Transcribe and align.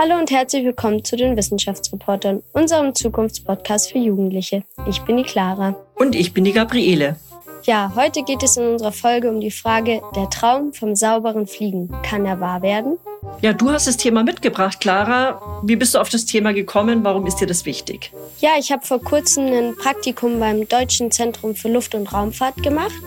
Hallo 0.00 0.16
und 0.16 0.30
herzlich 0.30 0.64
willkommen 0.64 1.02
zu 1.02 1.16
den 1.16 1.36
Wissenschaftsreportern, 1.36 2.44
unserem 2.52 2.94
Zukunftspodcast 2.94 3.90
für 3.90 3.98
Jugendliche. 3.98 4.62
Ich 4.88 5.00
bin 5.02 5.16
die 5.16 5.24
Clara. 5.24 5.74
Und 5.96 6.14
ich 6.14 6.32
bin 6.32 6.44
die 6.44 6.52
Gabriele. 6.52 7.16
Ja, 7.64 7.92
heute 7.96 8.22
geht 8.22 8.44
es 8.44 8.56
in 8.56 8.64
unserer 8.64 8.92
Folge 8.92 9.28
um 9.28 9.40
die 9.40 9.50
Frage, 9.50 10.00
der 10.14 10.30
Traum 10.30 10.72
vom 10.72 10.94
sauberen 10.94 11.48
Fliegen, 11.48 11.90
kann 12.04 12.24
er 12.26 12.38
wahr 12.38 12.62
werden? 12.62 12.96
Ja, 13.42 13.52
du 13.52 13.70
hast 13.70 13.88
das 13.88 13.96
Thema 13.96 14.22
mitgebracht, 14.22 14.78
Clara. 14.78 15.60
Wie 15.64 15.74
bist 15.74 15.96
du 15.96 15.98
auf 15.98 16.08
das 16.08 16.26
Thema 16.26 16.52
gekommen? 16.52 17.02
Warum 17.02 17.26
ist 17.26 17.40
dir 17.40 17.48
das 17.48 17.66
wichtig? 17.66 18.12
Ja, 18.38 18.50
ich 18.56 18.70
habe 18.70 18.86
vor 18.86 19.02
kurzem 19.02 19.46
ein 19.46 19.74
Praktikum 19.74 20.38
beim 20.38 20.68
Deutschen 20.68 21.10
Zentrum 21.10 21.56
für 21.56 21.68
Luft- 21.68 21.96
und 21.96 22.12
Raumfahrt 22.12 22.62
gemacht. 22.62 23.02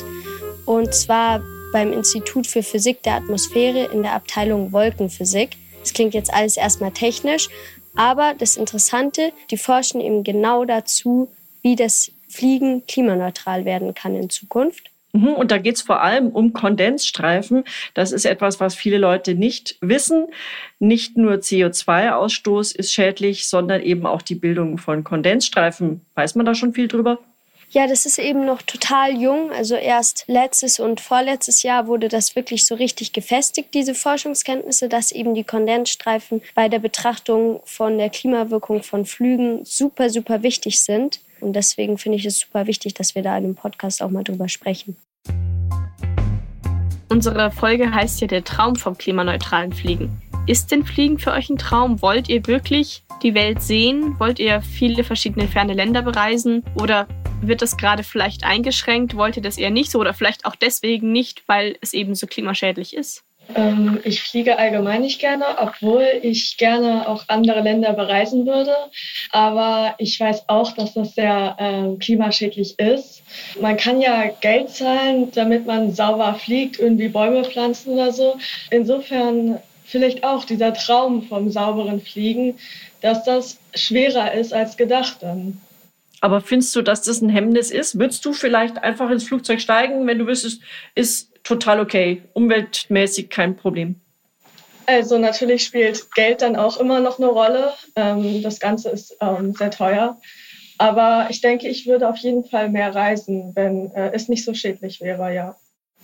Und 0.65 0.93
zwar 0.93 1.41
beim 1.71 1.93
Institut 1.93 2.47
für 2.47 2.63
Physik 2.63 3.01
der 3.03 3.15
Atmosphäre 3.15 3.85
in 3.93 4.03
der 4.03 4.13
Abteilung 4.13 4.73
Wolkenphysik. 4.73 5.55
Das 5.82 5.93
klingt 5.93 6.13
jetzt 6.13 6.34
alles 6.34 6.57
erstmal 6.57 6.92
technisch, 6.92 7.50
aber 7.96 8.33
das 8.37 8.55
Interessante, 8.55 9.33
die 9.50 9.57
forschen 9.57 10.00
eben 10.00 10.24
genau 10.24 10.65
dazu, 10.65 11.29
wie 11.61 11.75
das 11.75 12.11
Fliegen 12.29 12.86
klimaneutral 12.88 13.65
werden 13.65 13.93
kann 13.93 14.15
in 14.15 14.29
Zukunft. 14.29 14.89
Mhm, 15.14 15.33
und 15.33 15.52
da 15.52 15.57
geht 15.57 15.75
es 15.75 15.82
vor 15.82 16.02
allem 16.02 16.29
um 16.29 16.54
Kondensstreifen. 16.54 17.65
Das 17.93 18.11
ist 18.11 18.25
etwas, 18.25 18.60
was 18.60 18.75
viele 18.75 18.97
Leute 18.97 19.36
nicht 19.36 19.78
wissen. 19.82 20.28
Nicht 20.79 21.18
nur 21.18 21.33
CO2-Ausstoß 21.33 22.75
ist 22.75 22.93
schädlich, 22.93 23.50
sondern 23.50 23.82
eben 23.82 24.05
auch 24.05 24.21
die 24.21 24.36
Bildung 24.36 24.77
von 24.77 25.04
Kondensstreifen. 25.04 26.02
Weiß 26.16 26.36
man 26.36 26.46
da 26.46 26.55
schon 26.55 26.74
viel 26.74 26.88
drüber? 26.88 27.19
Ja, 27.74 27.88
das 27.88 28.06
ist 28.06 28.20
eben 28.20 28.46
noch 28.46 28.61
total 28.61 29.18
jung. 29.18 29.50
Also 29.54 29.75
erst 29.75 30.25
letztes 30.28 30.78
und 30.82 31.00
vorletztes 31.00 31.64
Jahr 31.64 31.88
wurde 31.88 32.09
das 32.09 32.36
wirklich 32.36 32.67
so 32.67 32.75
richtig 32.75 33.14
gefestigt, 33.14 33.73
diese 33.73 33.95
Forschungskenntnisse, 33.95 34.89
dass 34.89 35.14
eben 35.14 35.36
die 35.36 35.45
Kondensstreifen 35.45 36.42
bei 36.53 36.67
der 36.67 36.80
Betrachtung 36.80 37.61
von 37.64 37.97
der 37.97 38.09
Klimawirkung 38.09 38.83
von 38.83 39.05
Flügen 39.05 39.63
super, 39.63 40.09
super 40.09 40.44
wichtig 40.44 40.83
sind. 40.83 41.22
Und 41.39 41.53
deswegen 41.53 41.97
finde 41.97 42.17
ich 42.17 42.25
es 42.25 42.39
super 42.39 42.67
wichtig, 42.67 42.94
dass 42.94 43.16
wir 43.16 43.23
da 43.23 43.38
in 43.38 43.44
dem 43.44 43.55
Podcast 43.55 44.03
auch 44.03 44.09
mal 44.09 44.25
drüber 44.25 44.50
sprechen. 44.50 44.97
Unsere 47.08 47.52
Folge 47.52 47.89
heißt 47.89 48.19
ja 48.19 48.28
der 48.28 48.44
Traum 48.44 48.75
vom 48.75 48.97
klimaneutralen 48.97 49.72
Fliegen. 49.72 50.22
Ist 50.45 50.72
denn 50.72 50.83
Fliegen 50.83 51.19
für 51.19 51.31
euch 51.31 51.50
ein 51.50 51.58
Traum? 51.58 52.02
Wollt 52.02 52.28
ihr 52.28 52.45
wirklich 52.47 53.03
die 53.23 53.33
Welt 53.33 53.61
sehen? 53.61 54.19
Wollt 54.19 54.39
ihr 54.39 54.61
viele 54.61 55.06
verschiedene 55.06 55.47
ferne 55.47 55.73
Länder 55.73 56.02
bereisen? 56.02 56.66
Oder 56.75 57.08
wird 57.42 57.61
das 57.61 57.78
gerade 57.78 58.03
vielleicht 58.03 58.44
eingeschränkt? 58.44 59.16
Wollt 59.16 59.38
ihr 59.38 59.44
das 59.44 59.58
eher 59.58 59.72
nicht 59.72 59.92
so? 59.92 60.00
Oder 60.00 60.14
vielleicht 60.14 60.45
auch 60.45 60.56
deswegen 60.56 61.11
nicht, 61.11 61.44
weil 61.47 61.78
es 61.81 61.94
eben 61.94 62.16
so 62.16 62.28
klimaschädlich 62.28 62.95
ist? 62.95 63.23
Ähm, 63.56 64.00
ich 64.03 64.22
fliege 64.22 64.58
allgemein 64.58 65.02
nicht 65.02 65.20
gerne, 65.20 65.45
obwohl 65.58 66.06
ich 66.22 66.58
gerne 66.58 67.08
auch 67.08 67.25
andere 67.28 67.62
Länder 67.62 67.94
bereisen 67.94 68.45
würde. 68.45 68.75
Aber 69.31 69.95
ich 69.97 70.19
weiß 70.19 70.47
auch, 70.47 70.72
dass 70.73 70.94
das 70.94 71.16
sehr 71.16 71.56
äh, 71.58 71.97
klimaschädlich 71.97 72.80
ist. 72.80 73.23
Man 73.59 73.78
kann 73.78 74.02
ja 74.02 74.30
Geld 74.42 74.69
zahlen, 74.69 75.31
damit 75.31 75.66
man 75.66 75.94
sauber 75.94 76.36
fliegt, 76.36 76.80
irgendwie 76.80 77.09
Bäume 77.09 77.44
pflanzen 77.44 77.94
oder 77.94 78.12
so. 78.12 78.38
Insofern 78.69 79.59
vielleicht 79.84 80.23
auch 80.23 80.45
dieser 80.45 80.73
Traum 80.73 81.23
vom 81.23 81.50
sauberen 81.50 82.00
Fliegen, 82.00 82.58
dass 83.02 83.25
das 83.25 83.59
schwerer 83.73 84.34
ist 84.34 84.53
als 84.53 84.78
gedacht 84.78 85.17
dann. 85.22 85.59
Aber 86.22 86.39
findest 86.39 86.75
du, 86.75 86.83
dass 86.83 87.02
das 87.02 87.22
ein 87.22 87.30
Hemmnis 87.30 87.72
ist? 87.72 88.00
Würdest 88.00 88.23
du 88.23 88.31
vielleicht 88.31 88.83
einfach 88.83 89.09
ins 89.09 89.23
Flugzeug 89.23 89.59
steigen, 89.59 90.05
wenn 90.08 90.19
du 90.19 90.28
wüsstest, 90.28 90.61
ist 90.94 91.31
total 91.44 91.80
okay, 91.80 92.22
umweltmäßig 92.33 93.30
kein 93.30 93.58
Problem? 93.58 94.00
Also 94.86 95.17
natürlich 95.17 95.63
spielt 95.63 96.13
Geld 96.13 96.41
dann 96.41 96.55
auch 96.55 96.78
immer 96.78 97.00
noch 97.00 97.17
eine 97.17 97.28
Rolle. 97.28 97.73
Ähm, 97.95 98.44
das 98.44 98.59
Ganze 98.59 98.89
ist 98.89 99.17
ähm, 99.19 99.53
sehr 99.53 99.72
teuer. 99.72 100.19
Aber 100.78 101.28
ich 101.30 101.41
denke, 101.41 101.67
ich 101.67 101.88
würde 101.88 102.08
auf 102.08 102.17
jeden 102.17 102.45
Fall 102.45 102.69
mehr 102.69 102.94
reisen, 102.94 103.51
wenn 103.56 103.91
äh, 103.91 104.12
es 104.13 104.28
nicht 104.29 104.45
so 104.45 104.53
schädlich 104.53 105.01
wäre, 105.01 105.34
ja. 105.34 105.56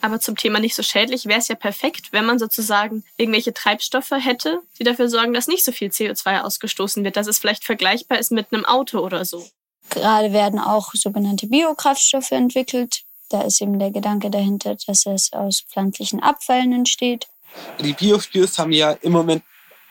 Aber 0.01 0.19
zum 0.19 0.35
Thema 0.35 0.59
nicht 0.59 0.75
so 0.75 0.83
schädlich 0.83 1.25
wäre 1.25 1.39
es 1.39 1.47
ja 1.47 1.55
perfekt, 1.55 2.11
wenn 2.11 2.25
man 2.25 2.37
sozusagen 2.37 3.03
irgendwelche 3.17 3.53
Treibstoffe 3.53 4.11
hätte, 4.11 4.59
die 4.77 4.83
dafür 4.83 5.09
sorgen, 5.09 5.33
dass 5.33 5.47
nicht 5.47 5.65
so 5.65 5.71
viel 5.71 5.89
CO2 5.89 6.41
ausgestoßen 6.41 7.03
wird, 7.03 7.17
dass 7.17 7.27
es 7.27 7.39
vielleicht 7.39 7.63
vergleichbar 7.63 8.19
ist 8.19 8.31
mit 8.31 8.53
einem 8.53 8.65
Auto 8.65 8.99
oder 8.99 9.25
so. 9.25 9.43
Gerade 9.89 10.33
werden 10.33 10.59
auch 10.59 10.91
sogenannte 10.93 11.47
Biokraftstoffe 11.47 12.31
entwickelt. 12.31 13.01
Da 13.29 13.41
ist 13.41 13.61
eben 13.61 13.79
der 13.79 13.91
Gedanke 13.91 14.29
dahinter, 14.29 14.75
dass 14.85 15.05
es 15.05 15.33
aus 15.33 15.61
pflanzlichen 15.61 16.21
Abfällen 16.21 16.71
entsteht. 16.73 17.27
Die 17.79 17.93
Biofuels 17.93 18.57
haben 18.57 18.71
ja 18.71 18.91
im 19.01 19.11
Moment 19.11 19.43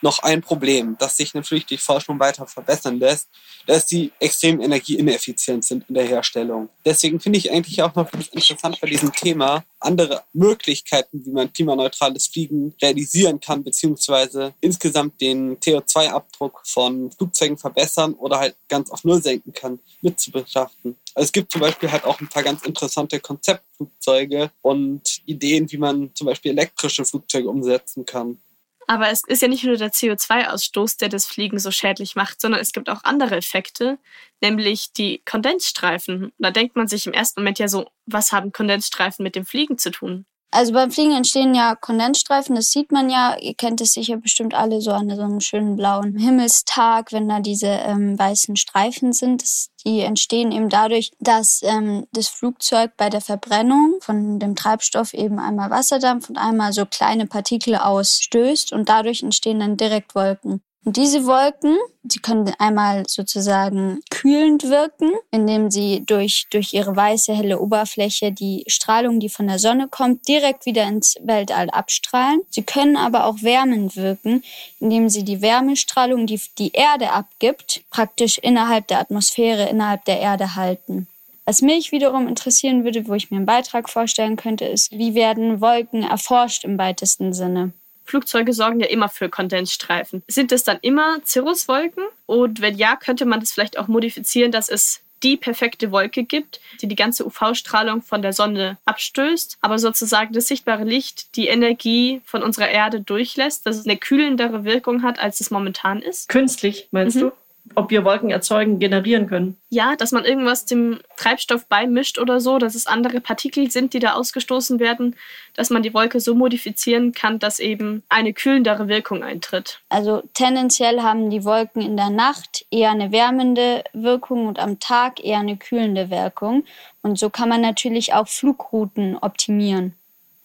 noch 0.06 0.20
ein 0.20 0.40
Problem, 0.40 0.96
das 1.00 1.16
sich 1.16 1.34
natürlich 1.34 1.66
durch 1.66 1.80
Forschung 1.80 2.20
weiter 2.20 2.46
verbessern 2.46 3.00
lässt, 3.00 3.28
dass 3.66 3.88
sie 3.88 4.12
extrem 4.20 4.60
energieineffizient 4.60 5.64
sind 5.64 5.84
in 5.88 5.96
der 5.96 6.06
Herstellung. 6.06 6.68
Deswegen 6.84 7.18
finde 7.18 7.40
ich 7.40 7.50
eigentlich 7.50 7.82
auch 7.82 7.92
noch 7.96 8.08
ganz 8.08 8.28
interessant 8.28 8.80
bei 8.80 8.86
diesem 8.86 9.12
Thema 9.12 9.64
andere 9.80 10.22
Möglichkeiten, 10.32 11.24
wie 11.26 11.32
man 11.32 11.52
klimaneutrales 11.52 12.28
Fliegen 12.28 12.72
realisieren 12.80 13.40
kann, 13.40 13.64
beziehungsweise 13.64 14.54
insgesamt 14.60 15.20
den 15.20 15.58
CO2-Abdruck 15.58 16.62
von 16.64 17.10
Flugzeugen 17.10 17.58
verbessern 17.58 18.14
oder 18.14 18.38
halt 18.38 18.56
ganz 18.68 18.90
auf 18.90 19.02
Null 19.02 19.20
senken 19.20 19.52
kann, 19.52 19.80
mit 20.02 20.20
zu 20.20 20.30
betrachten. 20.30 20.94
Also 21.14 21.26
es 21.26 21.32
gibt 21.32 21.50
zum 21.50 21.62
Beispiel 21.62 21.90
halt 21.90 22.04
auch 22.04 22.20
ein 22.20 22.28
paar 22.28 22.44
ganz 22.44 22.62
interessante 22.62 23.18
Konzeptflugzeuge 23.18 24.52
und 24.62 25.20
Ideen, 25.24 25.70
wie 25.72 25.78
man 25.78 26.14
zum 26.14 26.28
Beispiel 26.28 26.52
elektrische 26.52 27.04
Flugzeuge 27.04 27.48
umsetzen 27.48 28.04
kann. 28.04 28.38
Aber 28.86 29.10
es 29.10 29.22
ist 29.26 29.42
ja 29.42 29.48
nicht 29.48 29.64
nur 29.64 29.76
der 29.76 29.90
CO2-Ausstoß, 29.90 30.98
der 30.98 31.08
das 31.08 31.26
Fliegen 31.26 31.58
so 31.58 31.70
schädlich 31.70 32.14
macht, 32.14 32.40
sondern 32.40 32.60
es 32.60 32.72
gibt 32.72 32.88
auch 32.88 33.02
andere 33.04 33.36
Effekte, 33.36 33.98
nämlich 34.40 34.92
die 34.92 35.22
Kondensstreifen. 35.24 36.32
Da 36.38 36.50
denkt 36.52 36.76
man 36.76 36.86
sich 36.86 37.06
im 37.06 37.12
ersten 37.12 37.40
Moment 37.40 37.58
ja 37.58 37.68
so, 37.68 37.90
was 38.06 38.32
haben 38.32 38.52
Kondensstreifen 38.52 39.24
mit 39.24 39.34
dem 39.34 39.44
Fliegen 39.44 39.78
zu 39.78 39.90
tun? 39.90 40.26
Also 40.50 40.72
beim 40.72 40.90
Fliegen 40.90 41.12
entstehen 41.12 41.54
ja 41.54 41.74
Kondensstreifen, 41.74 42.54
das 42.54 42.70
sieht 42.70 42.92
man 42.92 43.10
ja. 43.10 43.36
Ihr 43.38 43.54
kennt 43.54 43.80
es 43.80 43.92
sicher 43.92 44.16
bestimmt 44.16 44.54
alle 44.54 44.80
so 44.80 44.92
an 44.92 45.14
so 45.14 45.22
einem 45.22 45.40
schönen 45.40 45.76
blauen 45.76 46.16
Himmelstag, 46.16 47.12
wenn 47.12 47.28
da 47.28 47.40
diese 47.40 47.66
ähm, 47.66 48.18
weißen 48.18 48.56
Streifen 48.56 49.12
sind. 49.12 49.42
Das, 49.42 49.70
die 49.84 50.00
entstehen 50.00 50.52
eben 50.52 50.68
dadurch, 50.68 51.12
dass 51.18 51.60
ähm, 51.62 52.06
das 52.12 52.28
Flugzeug 52.28 52.92
bei 52.96 53.10
der 53.10 53.20
Verbrennung 53.20 53.98
von 54.00 54.38
dem 54.38 54.54
Treibstoff 54.56 55.14
eben 55.14 55.38
einmal 55.38 55.70
Wasserdampf 55.70 56.30
und 56.30 56.38
einmal 56.38 56.72
so 56.72 56.86
kleine 56.86 57.26
Partikel 57.26 57.76
ausstößt 57.76 58.72
und 58.72 58.88
dadurch 58.88 59.22
entstehen 59.22 59.60
dann 59.60 59.76
direkt 59.76 60.14
Wolken. 60.14 60.62
Und 60.86 60.96
diese 60.96 61.26
Wolken, 61.26 61.76
sie 62.04 62.20
können 62.20 62.54
einmal 62.60 63.02
sozusagen 63.08 64.02
kühlend 64.08 64.62
wirken, 64.70 65.10
indem 65.32 65.68
sie 65.68 66.04
durch, 66.06 66.46
durch 66.50 66.74
ihre 66.74 66.94
weiße, 66.94 67.34
helle 67.34 67.58
Oberfläche 67.58 68.30
die 68.30 68.62
Strahlung, 68.68 69.18
die 69.18 69.28
von 69.28 69.48
der 69.48 69.58
Sonne 69.58 69.88
kommt, 69.88 70.28
direkt 70.28 70.64
wieder 70.64 70.84
ins 70.84 71.16
Weltall 71.20 71.70
abstrahlen. 71.70 72.42
Sie 72.50 72.62
können 72.62 72.96
aber 72.96 73.24
auch 73.24 73.42
wärmend 73.42 73.96
wirken, 73.96 74.44
indem 74.78 75.08
sie 75.08 75.24
die 75.24 75.42
Wärmestrahlung, 75.42 76.24
die 76.28 76.40
die 76.56 76.70
Erde 76.70 77.10
abgibt, 77.10 77.82
praktisch 77.90 78.38
innerhalb 78.38 78.86
der 78.86 79.00
Atmosphäre, 79.00 79.68
innerhalb 79.68 80.04
der 80.04 80.20
Erde 80.20 80.54
halten. 80.54 81.08
Was 81.44 81.62
mich 81.62 81.90
wiederum 81.90 82.28
interessieren 82.28 82.84
würde, 82.84 83.08
wo 83.08 83.14
ich 83.14 83.32
mir 83.32 83.38
einen 83.38 83.46
Beitrag 83.46 83.90
vorstellen 83.90 84.36
könnte, 84.36 84.66
ist, 84.66 84.92
wie 84.92 85.16
werden 85.16 85.60
Wolken 85.60 86.04
erforscht 86.04 86.62
im 86.62 86.78
weitesten 86.78 87.32
Sinne? 87.32 87.72
Flugzeuge 88.06 88.52
sorgen 88.52 88.80
ja 88.80 88.86
immer 88.86 89.08
für 89.08 89.28
Kondensstreifen. 89.28 90.22
Sind 90.28 90.52
es 90.52 90.64
dann 90.64 90.78
immer 90.82 91.18
Cirruswolken? 91.24 92.04
Und 92.26 92.60
wenn 92.60 92.76
ja, 92.76 92.96
könnte 92.96 93.26
man 93.26 93.40
das 93.40 93.52
vielleicht 93.52 93.78
auch 93.78 93.88
modifizieren, 93.88 94.52
dass 94.52 94.68
es 94.68 95.02
die 95.22 95.36
perfekte 95.36 95.90
Wolke 95.92 96.24
gibt, 96.24 96.60
die 96.80 96.88
die 96.88 96.96
ganze 96.96 97.26
UV-Strahlung 97.26 98.02
von 98.02 98.22
der 98.22 98.32
Sonne 98.32 98.76
abstößt, 98.84 99.58
aber 99.60 99.78
sozusagen 99.78 100.32
das 100.32 100.46
sichtbare 100.46 100.84
Licht 100.84 101.36
die 101.36 101.48
Energie 101.48 102.20
von 102.24 102.42
unserer 102.42 102.68
Erde 102.68 103.00
durchlässt, 103.00 103.66
dass 103.66 103.76
es 103.76 103.86
eine 103.86 103.96
kühlendere 103.96 104.64
Wirkung 104.64 105.02
hat, 105.02 105.18
als 105.18 105.40
es 105.40 105.50
momentan 105.50 106.02
ist. 106.02 106.28
Künstlich, 106.28 106.88
meinst 106.90 107.16
mhm. 107.16 107.20
du? 107.20 107.32
Ob 107.74 107.90
wir 107.90 108.04
Wolken 108.04 108.30
erzeugen, 108.30 108.78
generieren 108.78 109.26
können. 109.26 109.56
Ja, 109.68 109.96
dass 109.96 110.12
man 110.12 110.24
irgendwas 110.24 110.64
dem 110.64 111.00
Treibstoff 111.16 111.66
beimischt 111.66 112.18
oder 112.18 112.40
so, 112.40 112.58
dass 112.58 112.74
es 112.74 112.86
andere 112.86 113.20
Partikel 113.20 113.70
sind, 113.70 113.92
die 113.92 113.98
da 113.98 114.14
ausgestoßen 114.14 114.78
werden, 114.78 115.16
dass 115.54 115.70
man 115.70 115.82
die 115.82 115.92
Wolke 115.92 116.20
so 116.20 116.34
modifizieren 116.34 117.12
kann, 117.12 117.38
dass 117.38 117.58
eben 117.58 118.02
eine 118.08 118.32
kühlendere 118.32 118.88
Wirkung 118.88 119.22
eintritt. 119.22 119.80
Also 119.88 120.22
tendenziell 120.34 121.02
haben 121.02 121.30
die 121.30 121.44
Wolken 121.44 121.82
in 121.82 121.96
der 121.96 122.10
Nacht 122.10 122.64
eher 122.70 122.90
eine 122.90 123.12
wärmende 123.12 123.84
Wirkung 123.92 124.46
und 124.46 124.58
am 124.58 124.78
Tag 124.78 125.22
eher 125.24 125.38
eine 125.38 125.56
kühlende 125.56 126.10
Wirkung. 126.10 126.64
Und 127.02 127.18
so 127.18 127.30
kann 127.30 127.48
man 127.48 127.60
natürlich 127.60 128.14
auch 128.14 128.28
Flugrouten 128.28 129.16
optimieren. 129.18 129.94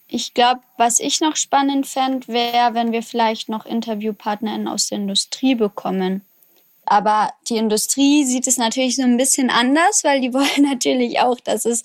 Ich 0.08 0.34
glaube, 0.34 0.60
was 0.76 1.00
ich 1.00 1.22
noch 1.22 1.36
spannend 1.36 1.86
fände, 1.86 2.28
wäre, 2.28 2.74
wenn 2.74 2.92
wir 2.92 3.02
vielleicht 3.02 3.48
noch 3.48 3.64
InterviewpartnerInnen 3.64 4.68
aus 4.68 4.88
der 4.88 4.98
Industrie 4.98 5.54
bekommen 5.54 6.22
aber 6.84 7.30
die 7.48 7.56
Industrie 7.56 8.24
sieht 8.24 8.46
es 8.46 8.56
natürlich 8.56 8.96
so 8.96 9.02
ein 9.02 9.16
bisschen 9.16 9.50
anders, 9.50 10.04
weil 10.04 10.20
die 10.20 10.32
wollen 10.34 10.68
natürlich 10.68 11.20
auch, 11.20 11.40
dass 11.40 11.64
es 11.64 11.82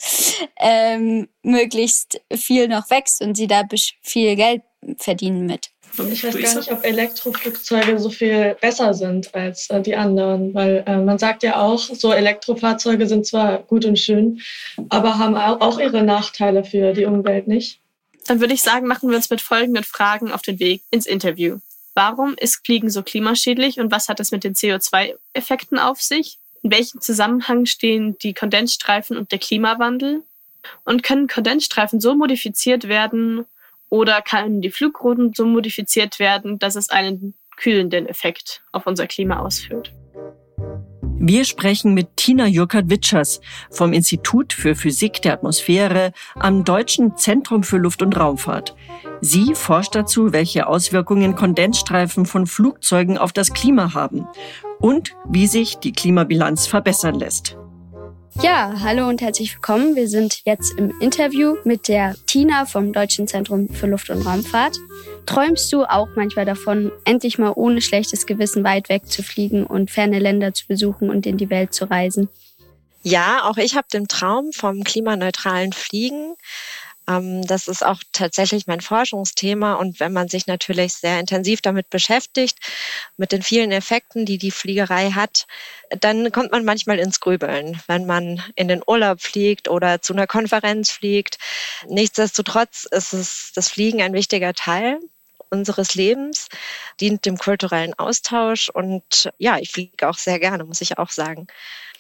ähm, 0.60 1.28
möglichst 1.44 2.22
viel 2.34 2.68
noch 2.68 2.90
wächst 2.90 3.22
und 3.22 3.36
sie 3.36 3.48
da 3.48 3.64
viel 4.02 4.36
Geld 4.36 4.64
verdienen 4.98 5.46
mit. 5.46 5.72
Ich 6.12 6.24
weiß 6.24 6.38
gar 6.38 6.56
nicht, 6.56 6.72
ob 6.72 6.86
Elektroflugzeuge 6.86 7.98
so 7.98 8.10
viel 8.10 8.56
besser 8.62 8.94
sind 8.94 9.34
als 9.34 9.70
äh, 9.70 9.82
die 9.82 9.96
anderen, 9.96 10.54
weil 10.54 10.84
äh, 10.86 10.98
man 10.98 11.18
sagt 11.18 11.44
ja 11.44 11.60
auch, 11.60 11.80
so 11.80 12.12
Elektrofahrzeuge 12.12 13.08
sind 13.08 13.26
zwar 13.26 13.64
gut 13.64 13.86
und 13.86 13.98
schön, 13.98 14.42
aber 14.90 15.18
haben 15.18 15.36
auch 15.36 15.80
ihre 15.80 16.04
Nachteile 16.04 16.64
für 16.64 16.94
die 16.94 17.06
Umwelt 17.06 17.48
nicht. 17.48 17.80
Dann 18.28 18.42
würde 18.42 18.54
ich 18.54 18.62
sagen, 18.62 18.88
machen 18.88 19.10
wir 19.10 19.16
uns 19.16 19.30
mit 19.30 19.42
folgenden 19.42 19.84
Fragen 19.84 20.32
auf 20.32 20.42
den 20.42 20.60
Weg 20.60 20.84
ins 20.92 21.06
Interview. 21.06 21.60
Warum 21.98 22.36
ist 22.40 22.64
Fliegen 22.64 22.92
so 22.92 23.02
klimaschädlich 23.02 23.80
und 23.80 23.92
was 23.92 24.08
hat 24.08 24.20
es 24.20 24.32
mit 24.32 24.44
den 24.44 24.54
CO2-Effekten 24.54 25.80
auf 25.80 26.00
sich? 26.00 26.38
In 26.62 26.70
welchem 26.70 27.02
Zusammenhang 27.02 27.66
stehen 27.66 28.20
die 28.20 28.36
Kondensstreifen 28.36 29.18
und 29.18 29.32
der 29.32 29.40
Klimawandel? 29.40 30.22
Und 30.86 31.02
können 31.02 31.28
Kondensstreifen 31.28 32.00
so 32.00 32.14
modifiziert 32.14 32.88
werden, 32.88 33.46
oder 33.90 34.22
können 34.22 34.62
die 34.62 34.70
Flugrouten 34.70 35.34
so 35.34 35.48
modifiziert 35.48 36.20
werden, 36.20 36.60
dass 36.60 36.76
es 36.76 36.92
einen 36.92 37.34
kühlenden 37.56 38.06
Effekt 38.06 38.62
auf 38.72 38.86
unser 38.86 39.08
Klima 39.08 39.40
ausführt? 39.40 39.92
Wir 41.20 41.46
sprechen 41.46 41.96
mit 41.96 42.16
Tina 42.16 42.46
Jurkat-Witschers 42.46 43.42
vom 43.72 43.92
Institut 43.92 44.54
für 44.54 44.76
Physik 44.76 45.20
der 45.24 45.34
Atmosphäre 45.34 46.12
am 46.36 46.64
Deutschen 46.64 47.18
Zentrum 47.18 47.64
für 47.64 47.78
Luft- 47.78 48.04
und 48.04 48.16
Raumfahrt. 48.16 48.76
Sie 49.20 49.56
forscht 49.56 49.96
dazu, 49.96 50.32
welche 50.32 50.68
Auswirkungen 50.68 51.36
Kondensstreifen 51.36 52.28
von 52.28 52.46
Flugzeugen 52.46 53.18
auf 53.18 53.34
das 53.34 53.54
Klima 53.54 53.96
haben 53.96 54.28
und 54.80 55.16
wie 55.28 55.48
sich 55.48 55.78
die 55.78 55.92
Klimabilanz 55.92 56.68
verbessern 56.68 57.16
lässt. 57.16 57.58
Ja, 58.44 58.76
hallo 58.82 59.08
und 59.10 59.20
herzlich 59.20 59.56
willkommen. 59.56 59.96
Wir 59.96 60.08
sind 60.08 60.42
jetzt 60.46 60.78
im 60.78 60.94
Interview 61.00 61.56
mit 61.64 61.88
der 61.88 62.16
Tina 62.28 62.66
vom 62.66 62.94
Deutschen 62.94 63.28
Zentrum 63.28 63.70
für 63.70 63.88
Luft- 63.88 64.12
und 64.12 64.24
Raumfahrt. 64.24 64.78
Träumst 65.28 65.72
du 65.74 65.84
auch 65.84 66.08
manchmal 66.16 66.46
davon, 66.46 66.92
endlich 67.04 67.38
mal 67.38 67.52
ohne 67.54 67.82
schlechtes 67.82 68.26
Gewissen 68.26 68.64
weit 68.64 68.88
weg 68.88 69.08
zu 69.08 69.22
fliegen 69.22 69.66
und 69.66 69.92
ferne 69.92 70.20
Länder 70.20 70.54
zu 70.54 70.66
besuchen 70.68 71.10
und 71.10 71.26
in 71.26 71.38
die 71.38 71.50
Welt 71.50 71.74
zu 71.74 71.86
reisen? 71.86 72.30
Ja, 73.04 73.44
auch 73.44 73.58
ich 73.58 73.76
habe 73.76 73.88
den 73.92 74.08
Traum 74.08 74.54
vom 74.54 74.86
klimaneutralen 74.86 75.74
Fliegen. 75.74 76.36
Ähm, 77.10 77.46
das 77.46 77.68
ist 77.68 77.86
auch 77.86 78.00
tatsächlich 78.14 78.68
mein 78.68 78.80
Forschungsthema. 78.80 79.74
Und 79.74 80.00
wenn 80.00 80.14
man 80.14 80.30
sich 80.30 80.48
natürlich 80.48 80.94
sehr 80.94 81.20
intensiv 81.20 81.62
damit 81.62 81.90
beschäftigt, 81.90 82.58
mit 83.18 83.34
den 83.34 83.42
vielen 83.42 83.74
Effekten, 83.74 84.26
die 84.26 84.38
die 84.38 84.52
Fliegerei 84.52 85.12
hat, 85.12 85.46
dann 86.00 86.32
kommt 86.32 86.54
man 86.54 86.64
manchmal 86.64 87.00
ins 87.00 87.20
Grübeln, 87.20 87.82
wenn 87.88 88.06
man 88.06 88.42
in 88.56 88.70
den 88.70 88.82
Urlaub 88.88 89.22
fliegt 89.22 89.68
oder 89.68 90.02
zu 90.02 90.14
einer 90.14 90.26
Konferenz 90.26 90.90
fliegt. 90.90 91.38
Nichtsdestotrotz 91.90 92.88
ist 92.92 93.12
es 93.12 93.52
das 93.54 93.68
Fliegen 93.68 94.02
ein 94.02 94.14
wichtiger 94.14 94.54
Teil 94.54 95.02
unseres 95.50 95.96
Lebens, 95.96 96.48
dient 97.00 97.26
dem 97.26 97.38
kulturellen 97.38 97.94
Austausch 97.96 98.70
und 98.70 99.30
ja, 99.38 99.58
ich 99.58 99.72
fliege 99.72 100.08
auch 100.08 100.18
sehr 100.18 100.40
gerne, 100.40 100.64
muss 100.64 100.82
ich 100.82 100.98
auch 100.98 101.10
sagen. 101.10 101.48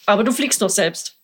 Aber 0.05 0.23
du 0.23 0.31
fliegst 0.31 0.61
doch 0.61 0.69
selbst. 0.69 1.15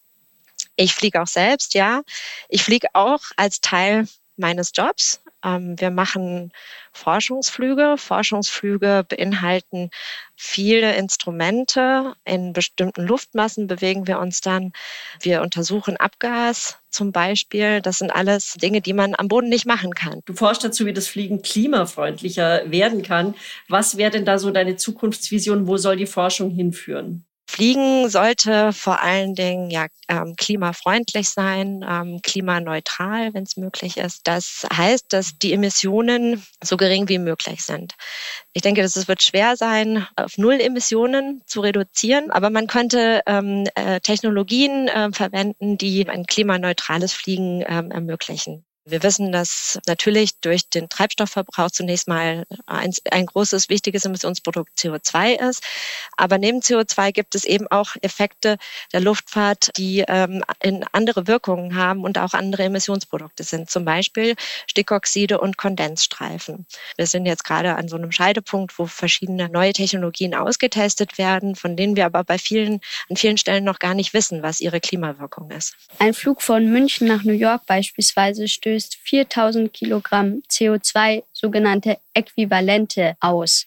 Ich 0.76 0.94
fliege 0.94 1.22
auch 1.22 1.28
selbst, 1.28 1.74
ja. 1.74 2.02
Ich 2.50 2.64
fliege 2.64 2.88
auch 2.94 3.22
als 3.38 3.62
Teil 3.62 4.08
meines 4.38 4.72
Jobs. 4.74 5.22
Ähm, 5.44 5.80
wir 5.80 5.92
machen 5.92 6.52
Forschungsflüge. 6.92 7.96
Forschungsflüge 7.98 9.06
beinhalten 9.08 9.90
viele 10.36 10.96
Instrumente. 10.96 12.14
In 12.26 12.54
bestimmten 12.54 13.06
Luftmassen 13.06 13.68
bewegen 13.68 14.08
wir 14.08 14.20
uns 14.20 14.42
dann. 14.42 14.74
Wir 15.20 15.42
untersuchen 15.42 15.98
Abgas 15.98 16.78
zum 16.90 17.12
Beispiel. 17.12 17.82
Das 17.82 17.98
sind 17.98 18.12
alles 18.12 18.54
Dinge, 18.54 18.82
die 18.82 18.94
man 18.94 19.16
am 19.16 19.28
Boden 19.28 19.50
nicht 19.50 19.66
machen 19.66 19.94
kann. 19.94 20.22
Du 20.26 20.34
forschst 20.34 20.64
dazu, 20.64 20.86
wie 20.86 20.94
das 20.94 21.08
Fliegen 21.08 21.42
klimafreundlicher 21.42 22.72
werden 22.72 23.04
kann. 23.04 23.36
Was 23.68 23.98
wäre 23.98 24.12
denn 24.12 24.26
da 24.26 24.40
so 24.40 24.52
deine 24.52 24.76
Zukunftsvision? 24.76 25.68
Wo 25.68 25.78
soll 25.78 25.98
die 25.98 26.06
Forschung 26.06 26.52
hinführen? 26.52 27.26
Fliegen 27.46 28.10
sollte 28.10 28.74
vor 28.74 29.02
allen 29.02 29.36
Dingen 29.36 29.70
ja 29.70 29.88
ähm, 30.08 30.36
klimafreundlich 30.38 31.30
sein, 31.30 31.86
ähm, 31.88 32.22
klimaneutral, 32.24 33.34
wenn 33.34 33.44
es 33.44 33.58
möglich 33.58 33.98
ist. 33.98 34.22
Das 34.28 34.66
heißt, 34.74 35.12
dass 35.14 35.38
die 35.38 35.54
Emissionen 35.54 36.44
so 36.64 36.78
gering 36.78 37.10
wie 37.10 37.20
möglich 37.20 37.64
sind. 37.64 37.94
Ich 38.54 38.62
denke, 38.62 38.82
dass 38.82 38.96
es 38.96 39.08
wird 39.08 39.22
schwer 39.22 39.56
sein, 39.58 40.08
auf 40.16 40.38
Null 40.38 40.60
Emissionen 40.62 41.44
zu 41.46 41.62
reduzieren, 41.62 42.32
aber 42.32 42.50
man 42.50 42.68
könnte 42.68 43.22
ähm, 43.28 43.68
äh, 43.76 44.00
Technologien 44.00 44.88
äh, 44.88 45.12
verwenden, 45.12 45.78
die 45.78 46.08
ein 46.10 46.26
klimaneutrales 46.26 47.14
Fliegen 47.14 47.64
ähm, 47.68 47.92
ermöglichen. 47.92 48.66
Wir 48.86 49.02
wissen, 49.02 49.32
dass 49.32 49.80
natürlich 49.88 50.40
durch 50.42 50.68
den 50.68 50.90
Treibstoffverbrauch 50.90 51.72
zunächst 51.72 52.10
mal 52.10 52.44
ein, 52.66 52.94
ein, 53.12 53.26
großes, 53.26 53.70
wichtiges 53.70 54.04
Emissionsprodukt 54.04 54.78
CO2 54.78 55.50
ist. 55.50 55.64
Aber 56.18 56.38
neben 56.38 56.60
CO2 56.60 57.14
gibt 57.14 57.34
es 57.34 57.46
eben 57.46 57.68
auch 57.68 57.96
Effekte 58.02 58.58
der 58.92 59.00
Luftfahrt, 59.00 59.70
die 59.78 60.04
ähm, 60.06 60.44
andere 60.92 61.28
Wirkungen 61.28 61.78
haben 61.78 62.04
und 62.04 62.18
auch 62.18 62.34
andere 62.34 62.64
Emissionsprodukte 62.64 63.44
sind. 63.44 63.70
Zum 63.70 63.86
Beispiel 63.86 64.36
Stickoxide 64.68 65.40
und 65.40 65.58
Kondensstreifen. 65.58 66.66
Wir 66.98 67.08
sind 67.08 67.26
jetzt 67.26 67.46
gerade 67.46 67.76
an 67.76 67.88
so 67.88 67.96
einem 67.96 68.12
Scheidepunkt, 68.12 68.78
wo 68.78 68.86
verschiedene 68.86 69.48
neue 69.48 69.72
Technologien 69.72 70.36
ausgetestet 70.36 71.18
werden, 71.18 71.56
von 71.56 71.78
denen 71.78 71.96
wir 71.96 72.06
aber 72.06 72.26
bei 72.26 72.38
vielen, 72.38 72.82
an 73.10 73.16
vielen 73.16 73.38
Stellen 73.38 73.64
noch 73.64 73.80
gar 73.80 73.94
nicht 73.94 74.14
wissen, 74.14 74.44
was 74.44 74.60
ihre 74.60 74.82
Klimawirkung 74.82 75.52
ist. 75.52 75.74
Ein 76.00 76.14
Flug 76.14 76.42
von 76.42 76.70
München 76.70 77.08
nach 77.08 77.24
New 77.24 77.32
York 77.32 77.66
beispielsweise 77.66 78.50
stößt 78.50 78.73
stößt 78.74 78.98
4000 79.04 79.74
Kilogramm 79.74 80.42
CO2, 80.50 81.24
sogenannte 81.32 81.98
Äquivalente, 82.14 83.16
aus. 83.20 83.66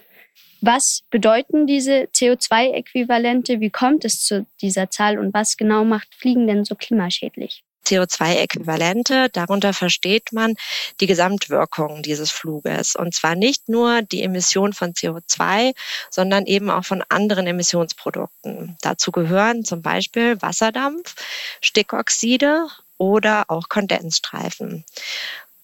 Was 0.60 1.02
bedeuten 1.10 1.66
diese 1.66 2.08
CO2-Äquivalente? 2.14 3.60
Wie 3.60 3.70
kommt 3.70 4.04
es 4.04 4.24
zu 4.24 4.46
dieser 4.60 4.90
Zahl 4.90 5.18
und 5.18 5.32
was 5.34 5.56
genau 5.56 5.84
macht 5.84 6.14
Fliegen 6.14 6.46
denn 6.46 6.64
so 6.64 6.74
klimaschädlich? 6.74 7.62
CO2-Äquivalente. 7.86 9.28
Darunter 9.32 9.72
versteht 9.72 10.32
man 10.32 10.54
die 11.00 11.06
Gesamtwirkung 11.06 12.02
dieses 12.02 12.32
Fluges. 12.32 12.96
Und 12.96 13.14
zwar 13.14 13.36
nicht 13.36 13.68
nur 13.68 14.02
die 14.02 14.22
Emission 14.22 14.72
von 14.72 14.92
CO2, 14.92 15.72
sondern 16.10 16.46
eben 16.46 16.68
auch 16.68 16.84
von 16.84 17.04
anderen 17.08 17.46
Emissionsprodukten. 17.46 18.76
Dazu 18.80 19.12
gehören 19.12 19.64
zum 19.64 19.82
Beispiel 19.82 20.42
Wasserdampf, 20.42 21.14
Stickoxide 21.60 22.66
oder 22.98 23.44
auch 23.48 23.68
Kondensstreifen. 23.68 24.84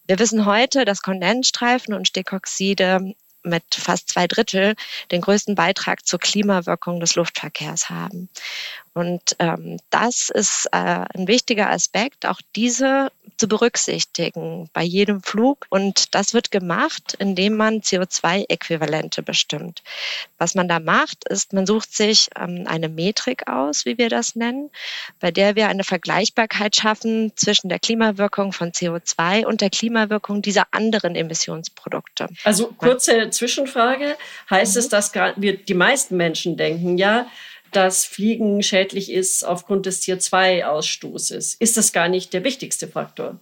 Wir 0.07 0.19
wissen 0.19 0.47
heute, 0.47 0.85
dass 0.85 1.03
Kondensstreifen 1.03 1.95
und 1.95 2.09
Stickoxide 2.09 3.15
mit 3.45 3.65
fast 3.75 4.09
zwei 4.09 4.27
Drittel 4.27 4.75
den 5.11 5.21
größten 5.21 5.55
Beitrag 5.55 6.07
zur 6.07 6.19
Klimawirkung 6.19 7.01
des 7.01 7.15
Luftverkehrs 7.17 7.91
haben. 7.91 8.29
Und 8.95 9.37
ähm, 9.39 9.79
das 9.91 10.29
ist 10.29 10.67
äh, 10.73 10.77
ein 10.77 11.27
wichtiger 11.27 11.71
Aspekt, 11.71 12.27
auch 12.27 12.41
diese 12.55 13.11
zu 13.39 13.49
berücksichtigen 13.49 14.69
bei 14.73 14.83
jedem 14.83 15.23
Flug. 15.23 15.67
Und 15.71 16.15
das 16.15 16.35
wird 16.35 16.51
gemacht, 16.51 17.17
indem 17.19 17.57
man 17.57 17.81
CO2-Äquivalente 17.81 19.23
bestimmt. 19.23 19.83
Was 20.39 20.55
man 20.55 20.69
da 20.69 20.79
macht, 20.79 21.27
ist, 21.29 21.53
man 21.53 21.67
sucht 21.67 21.95
sich 21.95 22.29
ähm, 22.39 22.65
eine 22.67 22.89
Metrik 22.89 23.49
aus, 23.49 23.87
wie 23.87 23.97
wir 23.97 24.11
das 24.11 24.37
nennen, 24.37 24.71
bei 25.21 25.31
der 25.31 25.57
wir 25.57 25.69
eine 25.69 25.85
Vergleichbarkeit 25.85 26.77
schaffen 26.77 27.33
zwischen 27.35 27.69
der 27.69 27.79
Klimawirkung 27.79 28.53
von 28.53 28.73
CO2 28.73 29.47
und 29.47 29.63
der 29.63 29.71
Klimawirkung 29.71 30.43
dieser 30.43 30.67
anderen 30.71 31.17
Emissionsprodukte. 31.17 32.29
Also 32.45 32.69
kurze 32.77 33.31
Zwischenfrage. 33.31 34.17
Heißt 34.51 34.75
mhm. 34.75 34.81
es, 34.81 34.89
dass 34.91 35.15
wir 35.15 35.57
die 35.57 35.75
meisten 35.75 36.17
Menschen 36.17 36.57
denken, 36.57 36.99
ja, 36.99 37.27
dass 37.73 38.05
Fliegen 38.05 38.63
schädlich 38.63 39.11
ist 39.11 39.45
aufgrund 39.45 39.87
des 39.87 40.03
CO2-Ausstoßes. 40.03 41.57
Ist 41.59 41.77
das 41.77 41.93
gar 41.93 42.09
nicht 42.09 42.33
der 42.33 42.45
wichtigste 42.45 42.89
Faktor? 42.89 43.41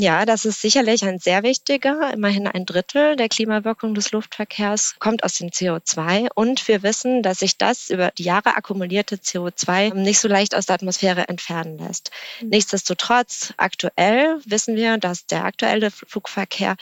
Ja, 0.00 0.24
das 0.24 0.44
ist 0.44 0.62
sicherlich 0.62 1.04
ein 1.04 1.18
sehr 1.18 1.42
wichtiger. 1.42 2.12
Immerhin 2.12 2.46
ein 2.46 2.64
Drittel 2.64 3.16
der 3.16 3.28
Klimawirkung 3.28 3.94
des 3.94 4.12
Luftverkehrs 4.12 4.94
kommt 5.00 5.24
aus 5.24 5.34
dem 5.34 5.48
CO2. 5.48 6.28
Und 6.36 6.68
wir 6.68 6.84
wissen, 6.84 7.24
dass 7.24 7.40
sich 7.40 7.58
das 7.58 7.90
über 7.90 8.12
die 8.16 8.22
Jahre 8.22 8.56
akkumulierte 8.56 9.16
CO2 9.16 9.94
nicht 9.94 10.20
so 10.20 10.28
leicht 10.28 10.54
aus 10.54 10.66
der 10.66 10.74
Atmosphäre 10.74 11.26
entfernen 11.26 11.78
lässt. 11.78 12.12
Mhm. 12.40 12.50
Nichtsdestotrotz, 12.50 13.52
aktuell 13.56 14.40
wissen 14.44 14.76
wir, 14.76 14.98
dass 14.98 15.26
der 15.26 15.44
aktuelle 15.44 15.90
Flugverkehr 15.90 16.76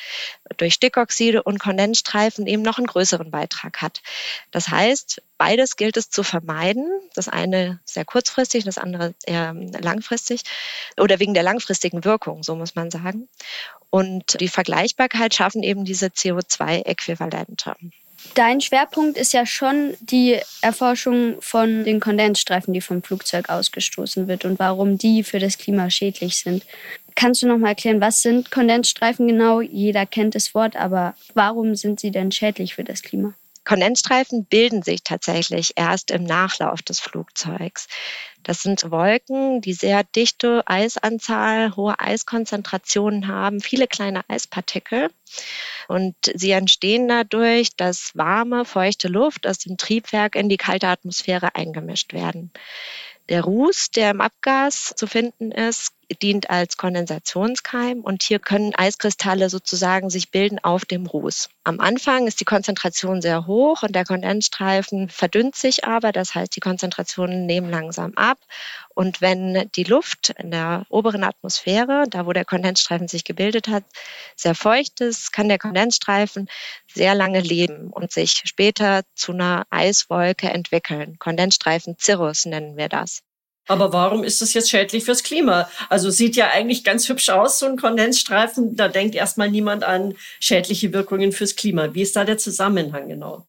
durch 0.58 0.74
Stickoxide 0.74 1.42
und 1.42 1.58
Kondensstreifen 1.58 2.46
eben 2.46 2.60
noch 2.60 2.76
einen 2.76 2.86
größeren 2.86 3.30
Beitrag 3.30 3.80
hat. 3.80 4.02
Das 4.50 4.68
heißt, 4.68 5.22
Beides 5.38 5.76
gilt 5.76 5.98
es 5.98 6.08
zu 6.08 6.22
vermeiden. 6.22 6.88
Das 7.14 7.28
eine 7.28 7.80
sehr 7.84 8.06
kurzfristig, 8.06 8.64
das 8.64 8.78
andere 8.78 9.14
eher 9.26 9.52
langfristig 9.52 10.42
oder 10.96 11.18
wegen 11.18 11.34
der 11.34 11.42
langfristigen 11.42 12.04
Wirkung, 12.04 12.42
so 12.42 12.56
muss 12.56 12.74
man 12.74 12.90
sagen. 12.90 13.05
Und 13.90 14.40
die 14.40 14.48
Vergleichbarkeit 14.48 15.34
schaffen 15.34 15.62
eben 15.62 15.84
diese 15.84 16.06
CO2-Äquivalente. 16.06 17.74
Dein 18.34 18.60
Schwerpunkt 18.60 19.16
ist 19.16 19.32
ja 19.32 19.46
schon 19.46 19.94
die 20.00 20.38
Erforschung 20.60 21.40
von 21.40 21.84
den 21.84 22.00
Kondensstreifen, 22.00 22.74
die 22.74 22.80
vom 22.80 23.02
Flugzeug 23.02 23.48
ausgestoßen 23.48 24.28
wird 24.28 24.44
und 24.44 24.58
warum 24.58 24.98
die 24.98 25.22
für 25.22 25.38
das 25.38 25.58
Klima 25.58 25.90
schädlich 25.90 26.36
sind. 26.36 26.64
Kannst 27.14 27.42
du 27.42 27.46
noch 27.46 27.58
mal 27.58 27.68
erklären, 27.68 28.00
was 28.00 28.22
sind 28.22 28.50
Kondensstreifen 28.50 29.26
genau? 29.26 29.60
Jeder 29.60 30.04
kennt 30.04 30.34
das 30.34 30.54
Wort, 30.54 30.76
aber 30.76 31.14
warum 31.34 31.74
sind 31.74 32.00
sie 32.00 32.10
denn 32.10 32.32
schädlich 32.32 32.74
für 32.74 32.84
das 32.84 33.02
Klima? 33.02 33.32
Kondensstreifen 33.64 34.44
bilden 34.44 34.82
sich 34.82 35.02
tatsächlich 35.02 35.72
erst 35.76 36.10
im 36.10 36.24
Nachlauf 36.24 36.82
des 36.82 37.00
Flugzeugs. 37.00 37.88
Das 38.46 38.62
sind 38.62 38.92
Wolken, 38.92 39.60
die 39.60 39.72
sehr 39.72 40.04
dichte 40.04 40.62
Eisanzahl, 40.66 41.74
hohe 41.74 41.98
Eiskonzentrationen 41.98 43.26
haben, 43.26 43.58
viele 43.58 43.88
kleine 43.88 44.22
Eispartikel. 44.28 45.10
Und 45.88 46.14
sie 46.32 46.52
entstehen 46.52 47.08
dadurch, 47.08 47.74
dass 47.74 48.12
warme, 48.14 48.64
feuchte 48.64 49.08
Luft 49.08 49.48
aus 49.48 49.58
dem 49.58 49.76
Triebwerk 49.76 50.36
in 50.36 50.48
die 50.48 50.58
kalte 50.58 50.86
Atmosphäre 50.86 51.56
eingemischt 51.56 52.12
werden. 52.12 52.52
Der 53.28 53.42
Ruß, 53.42 53.90
der 53.90 54.12
im 54.12 54.20
Abgas 54.20 54.94
zu 54.94 55.08
finden 55.08 55.50
ist, 55.50 55.92
dient 56.22 56.48
als 56.48 56.76
Kondensationskeim 56.76 58.02
und 58.02 58.22
hier 58.22 58.38
können 58.38 58.72
Eiskristalle 58.76 59.50
sozusagen 59.50 60.10
sich 60.10 60.30
bilden 60.30 60.60
auf 60.62 60.84
dem 60.84 61.06
Ruß. 61.06 61.48
Am 61.64 61.80
Anfang 61.80 62.28
ist 62.28 62.38
die 62.38 62.44
Konzentration 62.44 63.20
sehr 63.20 63.46
hoch 63.48 63.82
und 63.82 63.96
der 63.96 64.04
Kondensstreifen 64.04 65.08
verdünnt 65.08 65.56
sich 65.56 65.84
aber, 65.84 66.12
das 66.12 66.36
heißt 66.36 66.54
die 66.54 66.60
Konzentrationen 66.60 67.46
nehmen 67.46 67.68
langsam 67.68 68.12
ab 68.14 68.38
und 68.96 69.20
wenn 69.20 69.70
die 69.76 69.84
Luft 69.84 70.30
in 70.38 70.50
der 70.50 70.86
oberen 70.88 71.22
Atmosphäre, 71.22 72.04
da 72.08 72.24
wo 72.24 72.32
der 72.32 72.46
Kondensstreifen 72.46 73.08
sich 73.08 73.24
gebildet 73.24 73.68
hat, 73.68 73.84
sehr 74.34 74.54
feucht 74.54 75.02
ist, 75.02 75.34
kann 75.34 75.50
der 75.50 75.58
Kondensstreifen 75.58 76.48
sehr 76.94 77.14
lange 77.14 77.40
leben 77.40 77.90
und 77.90 78.10
sich 78.10 78.40
später 78.46 79.02
zu 79.14 79.32
einer 79.32 79.66
Eiswolke 79.68 80.48
entwickeln. 80.48 81.18
Kondensstreifen 81.18 81.96
Cirrus 82.00 82.46
nennen 82.46 82.78
wir 82.78 82.88
das. 82.88 83.20
Aber 83.68 83.92
warum 83.92 84.24
ist 84.24 84.40
das 84.40 84.54
jetzt 84.54 84.70
schädlich 84.70 85.04
fürs 85.04 85.22
Klima? 85.22 85.68
Also 85.90 86.08
sieht 86.08 86.34
ja 86.34 86.48
eigentlich 86.48 86.82
ganz 86.82 87.06
hübsch 87.06 87.28
aus, 87.28 87.58
so 87.58 87.66
ein 87.66 87.76
Kondensstreifen. 87.76 88.76
Da 88.76 88.88
denkt 88.88 89.14
erstmal 89.14 89.50
niemand 89.50 89.84
an 89.84 90.14
schädliche 90.40 90.94
Wirkungen 90.94 91.32
fürs 91.32 91.54
Klima. 91.54 91.92
Wie 91.92 92.02
ist 92.02 92.16
da 92.16 92.24
der 92.24 92.38
Zusammenhang 92.38 93.08
genau? 93.08 93.46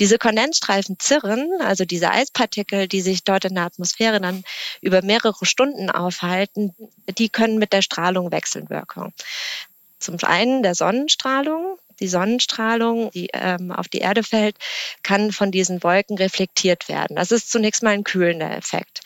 Diese 0.00 0.18
Kondensstreifen 0.18 0.98
zirren, 0.98 1.60
also 1.60 1.84
diese 1.84 2.10
Eispartikel, 2.10 2.88
die 2.88 3.02
sich 3.02 3.22
dort 3.22 3.44
in 3.44 3.54
der 3.54 3.64
Atmosphäre 3.64 4.18
dann 4.18 4.44
über 4.80 5.02
mehrere 5.02 5.44
Stunden 5.44 5.90
aufhalten, 5.90 6.74
die 7.18 7.28
können 7.28 7.58
mit 7.58 7.74
der 7.74 7.82
Strahlung 7.82 8.32
Wechselwirkung. 8.32 9.12
Zum 9.98 10.16
einen 10.22 10.62
der 10.62 10.74
Sonnenstrahlung, 10.74 11.78
die 12.00 12.08
Sonnenstrahlung, 12.08 13.10
die 13.12 13.28
ähm, 13.32 13.70
auf 13.72 13.88
die 13.88 13.98
Erde 13.98 14.22
fällt, 14.22 14.56
kann 15.02 15.32
von 15.32 15.50
diesen 15.50 15.82
Wolken 15.82 16.16
reflektiert 16.16 16.88
werden. 16.88 17.16
Das 17.16 17.30
ist 17.30 17.50
zunächst 17.50 17.82
mal 17.82 17.90
ein 17.90 18.04
kühlender 18.04 18.56
Effekt. 18.56 19.00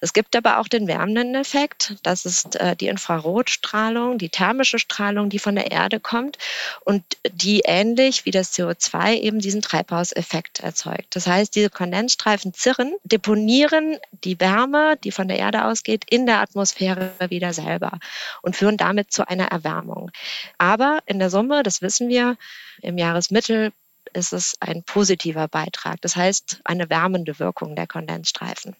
Es 0.00 0.12
gibt 0.12 0.36
aber 0.36 0.58
auch 0.58 0.68
den 0.68 0.86
wärmenden 0.86 1.34
Effekt. 1.34 1.94
Das 2.02 2.24
ist 2.24 2.56
äh, 2.56 2.76
die 2.76 2.88
Infrarotstrahlung, 2.88 4.18
die 4.18 4.28
thermische 4.28 4.78
Strahlung, 4.78 5.30
die 5.30 5.38
von 5.38 5.54
der 5.54 5.70
Erde 5.70 6.00
kommt 6.00 6.38
und 6.84 7.04
die 7.32 7.62
ähnlich 7.64 8.24
wie 8.24 8.30
das 8.30 8.52
CO2 8.52 9.14
eben 9.14 9.38
diesen 9.40 9.62
Treibhauseffekt 9.62 10.60
erzeugt. 10.60 11.16
Das 11.16 11.26
heißt, 11.26 11.54
diese 11.54 11.70
Kondensstreifen 11.70 12.54
zirren, 12.54 12.94
deponieren 13.04 13.98
die 14.24 14.38
Wärme, 14.40 14.96
die 15.02 15.12
von 15.12 15.28
der 15.28 15.38
Erde 15.38 15.64
ausgeht, 15.64 16.04
in 16.08 16.26
der 16.26 16.40
Atmosphäre 16.40 17.12
wieder 17.28 17.52
selber 17.52 17.98
und 18.42 18.56
führen 18.56 18.76
damit 18.76 19.12
zu 19.12 19.28
einer 19.28 19.46
Erwärmung. 19.46 20.10
Aber 20.58 21.00
in 21.06 21.18
der 21.18 21.30
Summe, 21.30 21.62
das 21.62 21.82
wissen 21.82 22.08
wir, 22.08 22.36
im 22.82 22.98
Jahresmittel 22.98 23.72
ist 24.12 24.32
es 24.32 24.56
ein 24.60 24.82
positiver 24.82 25.48
Beitrag. 25.48 26.00
Das 26.00 26.16
heißt, 26.16 26.60
eine 26.64 26.90
wärmende 26.90 27.38
Wirkung 27.38 27.76
der 27.76 27.86
Kondensstreifen. 27.86 28.76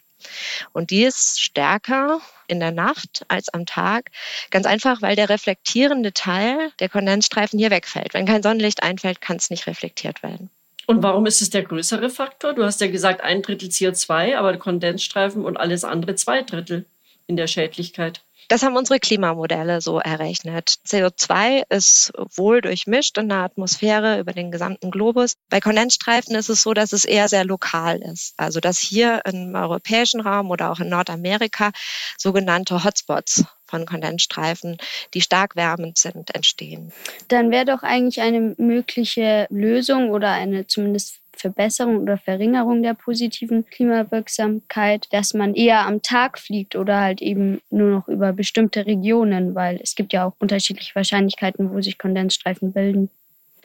Und 0.73 0.91
die 0.91 1.05
ist 1.05 1.41
stärker 1.41 2.21
in 2.47 2.61
der 2.61 2.73
Nacht 2.73 3.25
als 3.29 3.49
am 3.49 3.65
Tag. 3.65 4.11
Ganz 4.51 4.67
einfach, 4.67 5.01
weil 5.03 5.17
der 5.17 5.29
reflektierende 5.29 6.13
Teil 6.13 6.73
der 6.79 6.89
Kondensstreifen 6.89 7.59
hier 7.59 7.71
wegfällt. 7.71 8.13
Wenn 8.15 8.27
kein 8.27 8.43
Sonnenlicht 8.43 8.83
einfällt, 8.83 9.21
kann 9.21 9.37
es 9.37 9.51
nicht 9.51 9.67
reflektiert 9.67 10.23
werden. 10.23 10.51
Und 10.87 11.03
warum 11.03 11.27
ist 11.27 11.41
es 11.41 11.51
der 11.51 11.63
größere 11.63 12.11
Faktor? 12.11 12.53
Du 12.53 12.65
hast 12.65 12.81
ja 12.81 12.89
gesagt, 12.89 13.21
ein 13.21 13.43
Drittel 13.43 13.69
CO2, 13.69 14.37
aber 14.37 14.57
Kondensstreifen 14.57 15.45
und 15.45 15.57
alles 15.57 15.85
andere 15.85 16.17
zwei 16.17 16.43
Drittel 16.43 16.85
in 17.27 17.37
der 17.37 17.47
Schädlichkeit. 17.47 18.23
Das 18.51 18.65
haben 18.65 18.77
unsere 18.77 18.99
Klimamodelle 18.99 19.81
so 19.81 20.01
errechnet. 20.01 20.75
CO2 20.85 21.63
ist 21.69 22.11
wohl 22.35 22.61
durchmischt 22.61 23.17
in 23.17 23.29
der 23.29 23.39
Atmosphäre 23.39 24.19
über 24.19 24.33
den 24.33 24.51
gesamten 24.51 24.91
Globus. 24.91 25.35
Bei 25.51 25.61
Kondensstreifen 25.61 26.35
ist 26.35 26.49
es 26.49 26.61
so, 26.61 26.75
dass 26.75 26.93
es 26.93 27.05
eher 27.05 27.29
sehr 27.29 27.45
lokal 27.45 27.99
ist. 28.03 28.35
Also 28.39 28.59
dass 28.59 28.81
hier 28.81 29.21
im 29.25 29.55
europäischen 29.55 30.21
Raum 30.21 30.51
oder 30.51 30.73
auch 30.73 30.81
in 30.81 30.89
Nordamerika 30.89 31.71
sogenannte 32.19 32.83
Hotspots 32.83 33.45
von 33.67 33.87
Kondensstreifen, 33.87 34.79
die 35.15 35.21
stark 35.21 35.55
wärmend 35.55 35.97
sind, 35.97 36.35
entstehen. 36.35 36.93
Dann 37.29 37.53
wäre 37.53 37.67
doch 37.67 37.85
eigentlich 37.85 38.21
eine 38.21 38.57
mögliche 38.59 39.47
Lösung 39.51 40.11
oder 40.11 40.33
eine 40.33 40.67
zumindest 40.67 41.20
Verbesserung 41.41 41.99
oder 41.99 42.19
Verringerung 42.19 42.83
der 42.83 42.95
positiven 42.95 43.67
Klimawirksamkeit, 43.67 45.09
dass 45.13 45.35
man 45.35 45.55
eher 45.55 45.87
am 45.87 46.03
Tag 46.03 46.39
fliegt 46.39 46.77
oder 46.77 47.01
halt 47.01 47.23
eben 47.23 47.61
nur 47.71 47.91
noch 47.91 48.09
über 48.09 48.33
bestimmte 48.33 48.87
Regionen, 48.87 49.55
weil 49.55 49.81
es 49.83 49.95
gibt 49.95 50.13
ja 50.13 50.27
auch 50.27 50.35
unterschiedliche 50.39 50.95
Wahrscheinlichkeiten, 50.95 51.73
wo 51.73 51.81
sich 51.81 51.99
Kondensstreifen 51.99 52.73
bilden. 52.73 53.11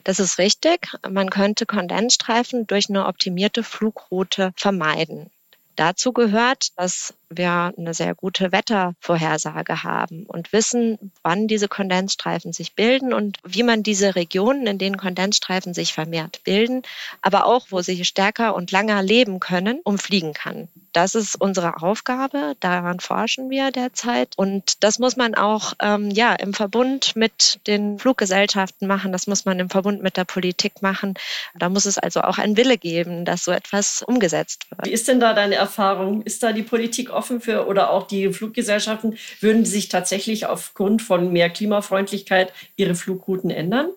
Das 0.04 0.20
ist 0.20 0.38
richtig. 0.38 0.92
Man 1.08 1.30
könnte 1.30 1.66
Kondensstreifen 1.66 2.66
durch 2.66 2.88
eine 2.88 3.06
optimierte 3.06 3.64
Flugroute 3.64 4.52
vermeiden. 4.56 5.30
Dazu 5.74 6.12
gehört, 6.12 6.68
dass 6.78 7.12
wir 7.28 7.72
eine 7.76 7.94
sehr 7.94 8.14
gute 8.14 8.52
Wettervorhersage 8.52 9.82
haben 9.82 10.24
und 10.26 10.52
wissen, 10.52 11.12
wann 11.22 11.48
diese 11.48 11.68
Kondensstreifen 11.68 12.52
sich 12.52 12.74
bilden 12.74 13.12
und 13.12 13.38
wie 13.44 13.62
man 13.62 13.82
diese 13.82 14.14
Regionen, 14.14 14.66
in 14.66 14.78
denen 14.78 14.96
Kondensstreifen 14.96 15.74
sich 15.74 15.92
vermehrt 15.92 16.42
bilden, 16.44 16.82
aber 17.22 17.46
auch, 17.46 17.66
wo 17.70 17.80
sie 17.82 18.04
stärker 18.04 18.54
und 18.54 18.70
länger 18.70 19.02
leben 19.02 19.40
können, 19.40 19.80
umfliegen 19.84 20.32
kann. 20.32 20.68
Das 20.92 21.14
ist 21.14 21.38
unsere 21.38 21.82
Aufgabe, 21.82 22.54
daran 22.60 23.00
forschen 23.00 23.50
wir 23.50 23.70
derzeit 23.70 24.32
und 24.36 24.82
das 24.82 24.98
muss 24.98 25.16
man 25.16 25.34
auch 25.34 25.74
ähm, 25.82 26.10
ja, 26.10 26.34
im 26.34 26.54
Verbund 26.54 27.16
mit 27.16 27.60
den 27.66 27.98
Fluggesellschaften 27.98 28.88
machen, 28.88 29.12
das 29.12 29.26
muss 29.26 29.44
man 29.44 29.58
im 29.58 29.68
Verbund 29.68 30.02
mit 30.02 30.16
der 30.16 30.24
Politik 30.24 30.80
machen. 30.80 31.14
Da 31.54 31.68
muss 31.68 31.84
es 31.84 31.98
also 31.98 32.22
auch 32.22 32.38
einen 32.38 32.56
Wille 32.56 32.78
geben, 32.78 33.24
dass 33.24 33.44
so 33.44 33.52
etwas 33.52 34.02
umgesetzt 34.02 34.70
wird. 34.70 34.86
Wie 34.86 34.92
ist 34.92 35.08
denn 35.08 35.20
da 35.20 35.34
deine 35.34 35.56
Erfahrung? 35.56 36.22
Ist 36.22 36.42
da 36.42 36.52
die 36.52 36.62
Politik 36.62 37.10
offen 37.16 37.40
für 37.40 37.66
oder 37.66 37.90
auch 37.90 38.06
die 38.06 38.32
Fluggesellschaften, 38.32 39.16
würden 39.40 39.64
sich 39.64 39.88
tatsächlich 39.88 40.46
aufgrund 40.46 41.02
von 41.02 41.32
mehr 41.32 41.50
Klimafreundlichkeit 41.50 42.52
ihre 42.76 42.94
Flugrouten 42.94 43.50
ändern? 43.50 43.90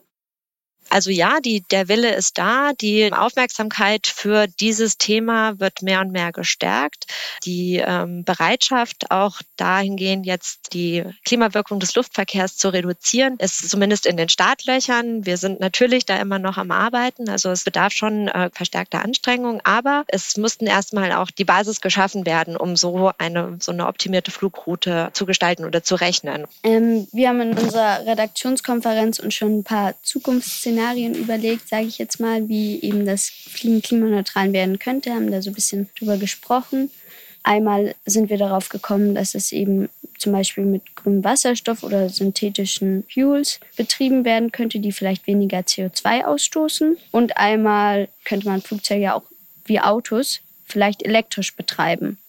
Also 0.90 1.12
ja, 1.12 1.40
die, 1.40 1.64
der 1.72 1.88
Wille 1.88 2.14
ist 2.14 2.38
da. 2.38 2.72
Die 2.74 3.12
Aufmerksamkeit 3.14 4.08
für 4.08 4.48
dieses 4.48 4.98
Thema 4.98 5.60
wird 5.60 5.82
mehr 5.82 6.02
und 6.02 6.12
mehr 6.12 6.32
gestärkt. 6.32 7.06
Die 7.46 7.82
ähm, 7.86 8.24
Bereitschaft, 8.24 9.12
auch 9.12 9.40
dahingehend 9.56 10.26
jetzt 10.26 10.74
die 10.74 11.04
Klimawirkung 11.26 11.80
des 11.80 11.96
Luftverkehrs 11.96 12.58
zu 12.58 12.70
reduzieren, 12.70 13.38
ist 13.38 13.70
zumindest 13.70 14.06
in 14.06 14.18
den 14.18 14.30
Startlöchern. 14.30 15.26
Wir 15.26 15.38
sind 15.38 15.60
natürlich 15.60 16.06
da 16.06 16.18
immer 16.18 16.40
noch 16.40 16.58
am 16.58 16.72
Arbeiten. 16.72 17.30
Also 17.30 17.52
es 17.52 17.64
bedarf 17.64 17.94
schon 17.94 18.28
äh, 18.28 18.50
verstärkter 18.52 19.04
Anstrengung, 19.04 19.62
aber 19.64 20.06
es 20.08 20.38
mussten 20.38 20.66
erstmal 20.66 21.12
auch 21.12 21.30
die 21.30 21.46
Basis 21.46 21.82
geschaffen 21.82 22.26
werden, 22.26 22.58
um 22.58 22.76
so 22.76 23.12
eine, 23.18 23.58
so 23.60 23.72
eine 23.72 23.88
optimierte 23.88 24.32
Flugroute 24.32 25.10
zu 25.14 25.26
gestalten 25.26 25.66
oder 25.66 25.84
zu 25.84 25.96
rechnen. 25.96 26.48
Ähm, 26.64 27.08
wir 27.12 27.30
haben 27.30 27.42
in 27.42 27.58
unserer 27.58 28.06
Redaktionskonferenz 28.06 29.20
uns 29.20 29.36
schon 29.36 29.60
ein 29.60 29.64
paar 29.64 29.94
Zukunftsszenarien 30.02 30.69
Szenarien 30.70 31.16
überlegt, 31.16 31.68
sage 31.68 31.88
ich 31.88 31.98
jetzt 31.98 32.20
mal, 32.20 32.48
wie 32.48 32.80
eben 32.82 33.04
das 33.04 33.28
Fliegen 33.28 33.82
klimaneutral 33.82 34.54
werden 34.54 34.78
könnte, 34.78 35.12
haben 35.12 35.32
da 35.32 35.42
so 35.42 35.50
ein 35.50 35.56
bisschen 35.56 35.90
drüber 35.98 36.18
gesprochen. 36.18 36.92
Einmal 37.42 37.96
sind 38.06 38.30
wir 38.30 38.38
darauf 38.38 38.70
gekommen, 38.70 39.16
dass 39.16 39.34
es 39.34 39.52
eben 39.52 39.90
zum 40.20 40.34
Beispiel 40.34 40.66
mit 40.66 40.96
grünem 40.96 41.24
Wasserstoff 41.24 41.82
oder 41.82 42.10
synthetischen 42.10 43.04
Fuels 43.12 43.60
betrieben 43.78 44.26
werden 44.26 44.52
könnte, 44.52 44.80
die 44.80 44.92
vielleicht 44.92 45.26
weniger 45.26 45.60
CO2 45.60 46.26
ausstoßen. 46.26 46.98
Und 47.10 47.38
einmal 47.38 48.08
könnte 48.24 48.48
man 48.48 48.62
Flugzeuge 48.62 49.16
auch 49.16 49.24
wie 49.66 49.80
Autos 49.80 50.42
vielleicht 50.66 51.02
elektrisch 51.04 51.56
betreiben. 51.56 52.20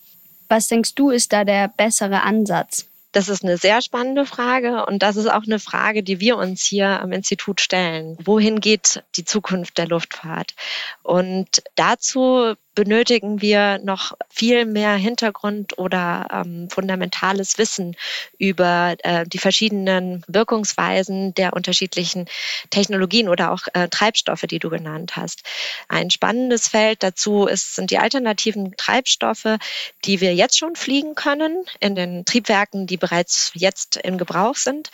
Was 0.49 0.69
denkst 0.69 0.95
du, 0.95 1.11
ist 1.11 1.33
da 1.35 1.45
der 1.45 1.69
bessere 1.69 2.23
Ansatz? 2.23 2.87
Das 3.13 3.29
ist 3.29 3.43
eine 3.43 3.57
sehr 3.57 3.83
spannende 3.83 4.25
Frage 4.25 4.87
und 4.87 5.03
das 5.03 5.17
ist 5.17 5.27
auch 5.27 5.43
eine 5.45 5.59
Frage, 5.59 6.03
die 6.03 6.21
wir 6.21 6.37
uns 6.37 6.63
hier 6.63 7.01
am 7.01 7.13
Institut 7.13 7.61
stellen. 7.61 8.17
Wohin 8.23 8.61
geht 8.61 9.03
die 9.17 9.25
Zukunft 9.25 9.79
der 9.79 9.89
Luftfahrt? 9.89 10.55
Und 11.03 11.63
dazu 11.75 12.55
benötigen 12.75 13.43
wir 13.43 13.79
noch 13.79 14.13
viel 14.29 14.65
mehr 14.65 14.95
Hintergrund 14.95 15.79
oder 15.79 16.27
ähm, 16.33 16.69
fundamentales 16.71 17.59
Wissen 17.59 17.97
über 18.39 18.97
äh, 19.03 19.25
die 19.27 19.39
verschiedenen 19.39 20.25
Wirkungsweisen 20.29 21.35
der 21.35 21.53
unterschiedlichen 21.55 22.27
Technologien 22.71 23.29
oder 23.29 23.53
auch 23.53 23.63
äh, 23.75 23.89
Treibstoffe, 23.89 24.43
die 24.43 24.59
du 24.59 24.71
genannt 24.71 25.17
hast. 25.17 25.43
Ein 25.89 26.11
spannendes 26.11 26.69
Feld 26.69 27.03
dazu 27.03 27.47
ist, 27.47 27.75
sind 27.75 27.91
die 27.91 27.99
alternativen 27.99 28.77
Treibstoffe, 28.77 29.59
die 30.05 30.21
wir 30.21 30.35
jetzt 30.35 30.59
schon 30.59 30.77
fliegen 30.77 31.15
können 31.15 31.65
in 31.81 31.95
den 31.95 32.25
Triebwerken, 32.25 32.87
die 32.87 32.97
bereits 32.97 33.51
jetzt 33.55 33.97
in 33.97 34.19
Gebrauch 34.19 34.57
sind. 34.57 34.91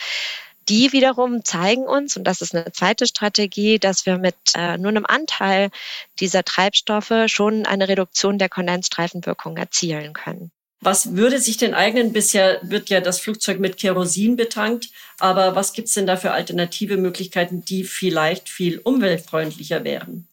Die 0.69 0.93
wiederum 0.93 1.45
zeigen 1.45 1.85
uns, 1.85 2.17
und 2.17 2.25
das 2.25 2.43
ist 2.43 2.55
eine 2.55 2.73
zweite 2.73 3.07
Strategie, 3.07 3.79
dass 3.79 4.05
wir 4.05 4.19
mit 4.19 4.35
äh, 4.55 4.77
nur 4.79 4.89
einem 4.89 5.07
Anteil 5.07 5.71
dieser 6.19 6.43
Treibstoffe 6.43 7.13
schon 7.27 7.67
eine 7.67 7.89
Reduktion 7.89 8.39
der 8.39 8.49
Kondensstreifenwirkung 8.49 9.57
erzielen 9.57 10.13
können. 10.13 10.51
Was 10.81 11.17
würde 11.17 11.41
sich 11.41 11.57
denn 11.57 11.73
eignen? 11.73 12.13
Bisher 12.13 12.61
wird 12.63 12.91
ja 12.91 13.01
das 13.01 13.21
Flugzeug 13.21 13.61
mit 13.61 13.79
Kerosin 13.79 14.37
betankt, 14.37 14.91
aber 15.19 15.55
was 15.55 15.73
gibt 15.73 15.89
es 15.89 15.95
denn 15.95 16.07
da 16.07 16.17
für 16.17 16.33
alternative 16.33 16.97
Möglichkeiten, 16.97 17.65
die 17.65 17.85
vielleicht 17.85 18.49
viel 18.49 18.79
umweltfreundlicher 18.79 19.85
wären? 19.85 20.29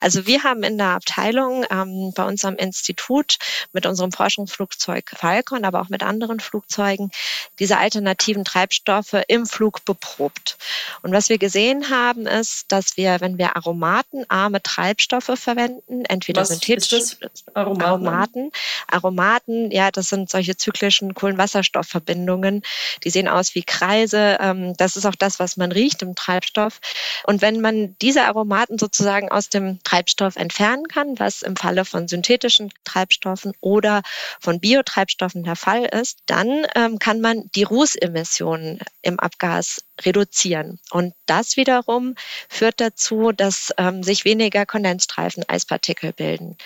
Also 0.00 0.26
wir 0.26 0.44
haben 0.44 0.62
in 0.62 0.78
der 0.78 0.88
Abteilung 0.88 1.64
ähm, 1.70 2.12
bei 2.14 2.24
unserem 2.24 2.56
Institut 2.56 3.38
mit 3.72 3.86
unserem 3.86 4.12
Forschungsflugzeug 4.12 5.10
Falcon, 5.16 5.64
aber 5.64 5.80
auch 5.80 5.88
mit 5.88 6.02
anderen 6.02 6.40
Flugzeugen 6.40 7.10
diese 7.58 7.78
alternativen 7.78 8.44
Treibstoffe 8.44 9.16
im 9.26 9.46
Flug 9.46 9.84
beprobt. 9.84 10.56
Und 11.02 11.12
was 11.12 11.28
wir 11.28 11.38
gesehen 11.38 11.90
haben, 11.90 12.26
ist, 12.26 12.66
dass 12.68 12.96
wir, 12.96 13.20
wenn 13.20 13.38
wir 13.38 13.56
aromatenarme 13.56 14.62
Treibstoffe 14.62 15.32
verwenden, 15.34 16.04
entweder 16.04 16.44
synthetische 16.44 17.16
Aromaten? 17.54 17.82
Aromaten, 17.82 18.52
Aromaten, 18.86 19.70
ja, 19.70 19.90
das 19.90 20.08
sind 20.08 20.30
solche 20.30 20.56
zyklischen 20.56 21.14
Kohlenwasserstoffverbindungen, 21.14 22.62
die 23.04 23.10
sehen 23.10 23.28
aus 23.28 23.54
wie 23.54 23.62
Kreise. 23.62 24.38
Ähm, 24.40 24.74
das 24.76 24.96
ist 24.96 25.06
auch 25.06 25.14
das, 25.14 25.38
was 25.38 25.56
man 25.56 25.72
riecht 25.72 26.02
im 26.02 26.14
Treibstoff. 26.14 26.80
Und 27.24 27.42
wenn 27.42 27.60
man 27.60 27.96
diese 28.00 28.24
Aromaten 28.24 28.78
sozusagen 28.78 29.30
aus 29.30 29.48
dem 29.48 29.80
Treibstoff 29.88 30.36
entfernen 30.36 30.86
kann, 30.86 31.18
was 31.18 31.40
im 31.40 31.56
Falle 31.56 31.86
von 31.86 32.08
synthetischen 32.08 32.70
Treibstoffen 32.84 33.52
oder 33.60 34.02
von 34.38 34.60
Biotreibstoffen 34.60 35.44
der 35.44 35.56
Fall 35.56 35.86
ist, 35.86 36.18
dann 36.26 36.66
ähm, 36.74 36.98
kann 36.98 37.22
man 37.22 37.48
die 37.54 37.62
Rußemissionen 37.62 38.80
im 39.00 39.18
Abgas 39.18 39.84
reduzieren. 40.02 40.78
Und 40.90 41.14
das 41.24 41.56
wiederum 41.56 42.16
führt 42.50 42.80
dazu, 42.80 43.32
dass 43.32 43.72
ähm, 43.78 44.02
sich 44.02 44.26
weniger 44.26 44.66
Kondensstreifen, 44.66 45.48
Eispartikel 45.48 46.12
bilden. 46.12 46.58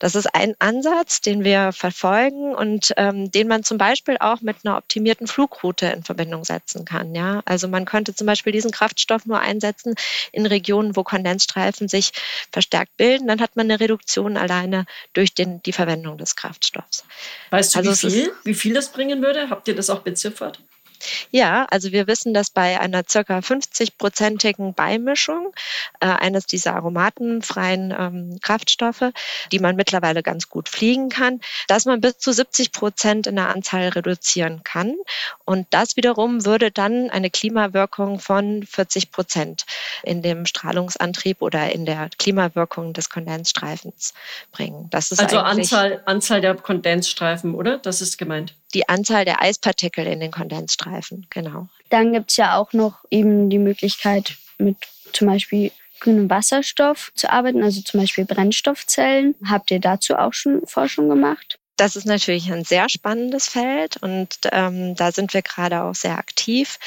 Das 0.00 0.14
ist 0.14 0.34
ein 0.34 0.54
Ansatz, 0.58 1.20
den 1.20 1.44
wir 1.44 1.72
verfolgen 1.72 2.54
und 2.54 2.92
ähm, 2.96 3.30
den 3.30 3.46
man 3.46 3.62
zum 3.62 3.78
Beispiel 3.78 4.16
auch 4.18 4.40
mit 4.40 4.56
einer 4.64 4.78
optimierten 4.78 5.26
Flugroute 5.26 5.86
in 5.86 6.02
Verbindung 6.02 6.42
setzen 6.44 6.86
kann. 6.86 7.14
Ja? 7.14 7.42
Also 7.44 7.68
man 7.68 7.84
könnte 7.84 8.14
zum 8.14 8.26
Beispiel 8.26 8.52
diesen 8.52 8.70
Kraftstoff 8.70 9.26
nur 9.26 9.40
einsetzen 9.40 9.94
in 10.32 10.46
Regionen, 10.46 10.96
wo 10.96 11.04
Kondensstreifen 11.04 11.86
sich 11.86 12.12
verstärkt 12.50 12.96
bilden. 12.96 13.28
Dann 13.28 13.40
hat 13.40 13.56
man 13.56 13.70
eine 13.70 13.78
Reduktion 13.78 14.38
alleine 14.38 14.86
durch 15.12 15.34
den, 15.34 15.62
die 15.62 15.72
Verwendung 15.72 16.16
des 16.16 16.34
Kraftstoffs. 16.34 17.04
Weißt 17.50 17.74
du, 17.74 17.80
also 17.80 18.08
wie, 18.08 18.10
viel, 18.10 18.32
wie 18.44 18.54
viel 18.54 18.74
das 18.74 18.90
bringen 18.92 19.22
würde? 19.22 19.50
Habt 19.50 19.68
ihr 19.68 19.76
das 19.76 19.90
auch 19.90 20.00
beziffert? 20.00 20.60
Ja, 21.30 21.66
also 21.70 21.92
wir 21.92 22.06
wissen, 22.06 22.34
dass 22.34 22.50
bei 22.50 22.80
einer 22.80 23.02
circa 23.08 23.38
50-prozentigen 23.38 24.74
Beimischung 24.74 25.52
äh, 26.00 26.06
eines 26.06 26.46
dieser 26.46 26.74
aromatenfreien 26.74 27.94
ähm, 27.96 28.38
Kraftstoffe, 28.42 29.12
die 29.52 29.58
man 29.58 29.76
mittlerweile 29.76 30.22
ganz 30.22 30.48
gut 30.48 30.68
fliegen 30.68 31.08
kann, 31.08 31.40
dass 31.68 31.84
man 31.84 32.00
bis 32.00 32.18
zu 32.18 32.32
70 32.32 32.72
Prozent 32.72 33.26
in 33.26 33.36
der 33.36 33.48
Anzahl 33.48 33.88
reduzieren 33.88 34.62
kann. 34.64 34.96
Und 35.44 35.66
das 35.70 35.96
wiederum 35.96 36.44
würde 36.44 36.70
dann 36.70 37.10
eine 37.10 37.30
Klimawirkung 37.30 38.20
von 38.20 38.64
40 38.64 39.10
Prozent 39.10 39.66
in 40.02 40.22
dem 40.22 40.46
Strahlungsantrieb 40.46 41.42
oder 41.42 41.72
in 41.72 41.86
der 41.86 42.10
Klimawirkung 42.18 42.92
des 42.92 43.10
Kondensstreifens 43.10 44.14
bringen. 44.52 44.88
Das 44.90 45.10
ist 45.10 45.20
also 45.20 45.38
Anzahl, 45.38 46.02
Anzahl 46.04 46.40
der 46.40 46.54
Kondensstreifen, 46.54 47.54
oder? 47.54 47.78
Das 47.78 48.00
ist 48.00 48.18
gemeint 48.18 48.54
die 48.74 48.88
Anzahl 48.88 49.24
der 49.24 49.42
Eispartikel 49.42 50.06
in 50.06 50.20
den 50.20 50.30
Kondensstreifen, 50.30 51.26
genau. 51.30 51.68
Dann 51.88 52.12
gibt 52.12 52.30
es 52.30 52.36
ja 52.36 52.56
auch 52.56 52.72
noch 52.72 53.04
eben 53.10 53.50
die 53.50 53.58
Möglichkeit, 53.58 54.36
mit 54.58 54.76
zum 55.12 55.28
Beispiel 55.28 55.72
grünem 56.00 56.30
Wasserstoff 56.30 57.12
zu 57.14 57.30
arbeiten, 57.30 57.62
also 57.62 57.82
zum 57.82 58.00
Beispiel 58.00 58.24
Brennstoffzellen. 58.24 59.34
Habt 59.48 59.70
ihr 59.70 59.80
dazu 59.80 60.16
auch 60.16 60.32
schon 60.32 60.66
Forschung 60.66 61.08
gemacht? 61.08 61.59
Das 61.80 61.96
ist 61.96 62.04
natürlich 62.04 62.52
ein 62.52 62.62
sehr 62.62 62.90
spannendes 62.90 63.48
Feld 63.48 63.96
und 64.02 64.36
ähm, 64.52 64.94
da 64.96 65.12
sind 65.12 65.32
wir 65.32 65.40
gerade 65.40 65.82
auch 65.82 65.94
sehr 65.94 66.18
aktiv. 66.18 66.78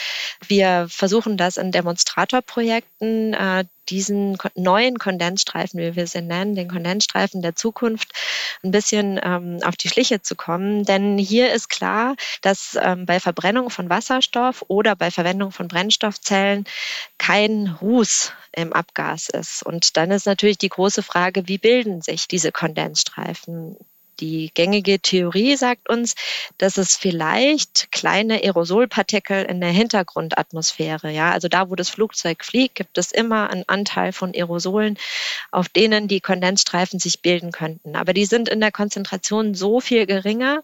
Wir 0.47 0.85
versuchen 0.87 1.35
das 1.35 1.57
in 1.57 1.71
Demonstratorprojekten, 1.71 3.33
äh, 3.33 3.65
diesen 3.89 4.37
neuen 4.53 4.99
Kondensstreifen, 4.99 5.79
wie 5.79 5.95
wir 5.95 6.05
sie 6.05 6.21
nennen, 6.21 6.53
den 6.53 6.69
Kondensstreifen 6.69 7.41
der 7.41 7.55
Zukunft, 7.55 8.11
ein 8.63 8.69
bisschen 8.69 9.19
ähm, 9.23 9.61
auf 9.63 9.75
die 9.77 9.89
Schliche 9.89 10.21
zu 10.21 10.35
kommen. 10.35 10.85
Denn 10.85 11.17
hier 11.17 11.51
ist 11.51 11.69
klar, 11.69 12.15
dass 12.43 12.77
ähm, 12.79 13.07
bei 13.07 13.19
Verbrennung 13.19 13.71
von 13.71 13.89
Wasserstoff 13.89 14.63
oder 14.67 14.95
bei 14.95 15.09
Verwendung 15.09 15.51
von 15.51 15.69
Brennstoffzellen 15.69 16.65
kein 17.17 17.75
Ruß 17.81 18.31
im 18.51 18.73
Abgas 18.73 19.29
ist. 19.29 19.63
Und 19.65 19.97
dann 19.97 20.11
ist 20.11 20.27
natürlich 20.27 20.59
die 20.59 20.69
große 20.69 21.01
Frage, 21.01 21.47
wie 21.47 21.57
bilden 21.57 22.03
sich 22.03 22.27
diese 22.27 22.51
Kondensstreifen? 22.51 23.75
Die 24.19 24.51
gängige 24.53 24.99
Theorie 24.99 25.55
sagt 25.55 25.89
uns, 25.89 26.15
dass 26.57 26.77
es 26.77 26.95
vielleicht 26.95 27.91
kleine 27.91 28.43
Aerosolpartikel 28.43 29.43
in 29.43 29.59
der 29.59 29.71
Hintergrundatmosphäre, 29.71 31.11
ja, 31.11 31.31
also 31.31 31.47
da, 31.47 31.69
wo 31.69 31.75
das 31.75 31.89
Flugzeug 31.89 32.43
fliegt, 32.43 32.75
gibt 32.75 32.97
es 32.97 33.11
immer 33.11 33.49
einen 33.49 33.63
Anteil 33.67 34.13
von 34.13 34.33
Aerosolen, 34.33 34.97
auf 35.51 35.69
denen 35.69 36.07
die 36.07 36.21
Kondensstreifen 36.21 36.99
sich 36.99 37.21
bilden 37.21 37.51
könnten. 37.51 37.95
Aber 37.95 38.13
die 38.13 38.25
sind 38.25 38.49
in 38.49 38.59
der 38.59 38.71
Konzentration 38.71 39.55
so 39.55 39.79
viel 39.79 40.05
geringer, 40.05 40.63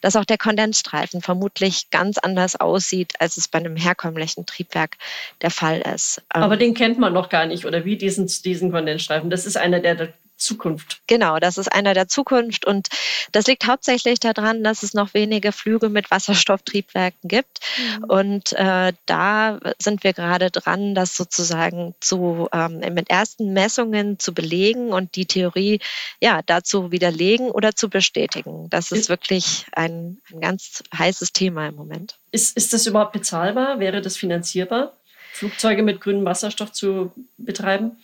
dass 0.00 0.16
auch 0.16 0.24
der 0.24 0.38
Kondensstreifen 0.38 1.22
vermutlich 1.22 1.90
ganz 1.90 2.18
anders 2.18 2.56
aussieht, 2.56 3.14
als 3.18 3.36
es 3.36 3.48
bei 3.48 3.58
einem 3.58 3.76
herkömmlichen 3.76 4.46
Triebwerk 4.46 4.96
der 5.42 5.50
Fall 5.50 5.80
ist. 5.94 6.22
Aber 6.28 6.56
den 6.56 6.74
kennt 6.74 6.98
man 6.98 7.12
noch 7.12 7.28
gar 7.28 7.46
nicht, 7.46 7.64
oder 7.64 7.84
wie 7.84 7.96
diesen, 7.96 8.26
diesen 8.44 8.70
Kondensstreifen? 8.70 9.30
Das 9.30 9.46
ist 9.46 9.56
einer, 9.56 9.80
der 9.80 10.12
Zukunft. 10.40 11.02
Genau, 11.06 11.38
das 11.38 11.58
ist 11.58 11.70
einer 11.72 11.94
der 11.94 12.08
Zukunft 12.08 12.64
und 12.64 12.88
das 13.32 13.46
liegt 13.46 13.66
hauptsächlich 13.66 14.20
daran, 14.20 14.64
dass 14.64 14.82
es 14.82 14.94
noch 14.94 15.14
wenige 15.14 15.52
Flüge 15.52 15.88
mit 15.88 16.10
Wasserstofftriebwerken 16.10 17.28
gibt 17.28 17.60
mhm. 17.78 18.04
und 18.04 18.52
äh, 18.52 18.92
da 19.06 19.60
sind 19.78 20.02
wir 20.02 20.12
gerade 20.12 20.50
dran, 20.50 20.94
das 20.94 21.14
sozusagen 21.14 21.94
zu 22.00 22.48
ähm, 22.52 22.80
mit 22.94 23.10
ersten 23.10 23.52
Messungen 23.52 24.18
zu 24.18 24.32
belegen 24.32 24.92
und 24.92 25.14
die 25.16 25.26
Theorie 25.26 25.80
ja 26.20 26.40
dazu 26.44 26.90
widerlegen 26.90 27.50
oder 27.50 27.74
zu 27.74 27.88
bestätigen. 27.88 28.68
Das 28.70 28.90
ist, 28.90 29.10
wirklich 29.10 29.66
ein, 29.72 30.18
ein 30.32 30.40
ganz 30.40 30.82
heißes 30.96 31.32
Thema 31.32 31.68
im 31.68 31.74
Moment. 31.74 32.18
Ist, 32.30 32.56
ist 32.56 32.72
das 32.72 32.86
überhaupt 32.86 33.12
bezahlbar? 33.12 33.80
Wäre 33.80 34.00
das 34.00 34.16
finanzierbar, 34.16 34.96
Flugzeuge 35.32 35.82
mit 35.82 36.00
grünem 36.00 36.24
Wasserstoff 36.24 36.72
zu 36.72 37.12
betreiben? 37.36 37.98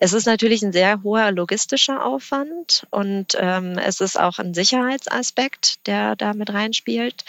Es 0.00 0.12
ist 0.12 0.26
natürlich 0.26 0.62
ein 0.62 0.72
sehr 0.72 1.02
hoher 1.02 1.32
logistischer 1.32 2.04
Aufwand 2.04 2.86
und 2.90 3.36
ähm, 3.38 3.78
es 3.78 4.00
ist 4.00 4.18
auch 4.18 4.38
ein 4.38 4.54
Sicherheitsaspekt, 4.54 5.86
der 5.86 6.16
da 6.16 6.34
mit 6.34 6.52
reinspielt. 6.52 7.24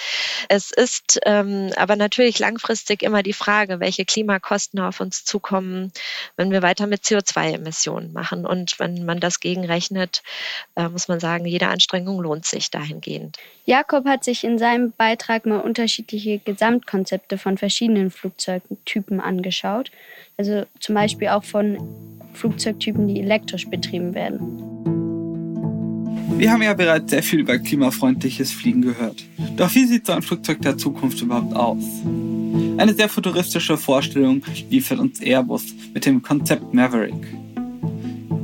Es 0.49 0.71
ist 0.71 1.19
ähm, 1.25 1.71
aber 1.75 1.95
natürlich 1.95 2.39
langfristig 2.39 3.03
immer 3.03 3.23
die 3.23 3.33
Frage, 3.33 3.79
welche 3.79 4.05
Klimakosten 4.05 4.79
auf 4.79 4.99
uns 4.99 5.25
zukommen, 5.25 5.91
wenn 6.37 6.51
wir 6.51 6.61
weiter 6.61 6.87
mit 6.87 7.03
CO2-Emissionen 7.03 8.13
machen. 8.13 8.45
Und 8.45 8.79
wenn 8.79 9.05
man 9.05 9.19
das 9.19 9.39
gegenrechnet, 9.39 10.21
äh, 10.75 10.87
muss 10.87 11.07
man 11.07 11.19
sagen, 11.19 11.45
jede 11.45 11.67
Anstrengung 11.67 12.21
lohnt 12.21 12.45
sich 12.45 12.69
dahingehend. 12.69 13.37
Jakob 13.65 14.05
hat 14.05 14.23
sich 14.23 14.43
in 14.43 14.57
seinem 14.57 14.91
Beitrag 14.91 15.45
mal 15.45 15.59
unterschiedliche 15.59 16.39
Gesamtkonzepte 16.39 17.37
von 17.37 17.57
verschiedenen 17.57 18.11
Flugzeugtypen 18.11 19.19
angeschaut. 19.19 19.91
Also 20.37 20.65
zum 20.79 20.95
Beispiel 20.95 21.27
auch 21.27 21.43
von 21.43 21.77
Flugzeugtypen, 22.33 23.07
die 23.07 23.21
elektrisch 23.21 23.67
betrieben 23.67 24.13
werden. 24.13 24.79
Wir 26.37 26.51
haben 26.51 26.61
ja 26.61 26.73
bereits 26.73 27.11
sehr 27.11 27.23
viel 27.23 27.39
über 27.39 27.57
klimafreundliches 27.57 28.51
Fliegen 28.51 28.81
gehört. 28.81 29.25
Doch 29.57 29.73
wie 29.75 29.85
sieht 29.85 30.05
so 30.05 30.13
ein 30.13 30.21
Flugzeug 30.21 30.61
der 30.61 30.77
Zukunft 30.77 31.21
überhaupt 31.21 31.53
aus? 31.53 31.83
Eine 32.77 32.93
sehr 32.93 33.09
futuristische 33.09 33.75
Vorstellung 33.75 34.41
liefert 34.69 34.99
uns 34.99 35.19
Airbus 35.19 35.65
mit 35.93 36.05
dem 36.05 36.21
Konzept 36.21 36.73
Maverick. 36.73 37.13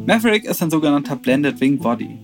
Maverick 0.05 0.43
ist 0.43 0.61
ein 0.61 0.69
sogenannter 0.69 1.15
Blended 1.15 1.61
Wing 1.61 1.77
Body. 1.77 2.19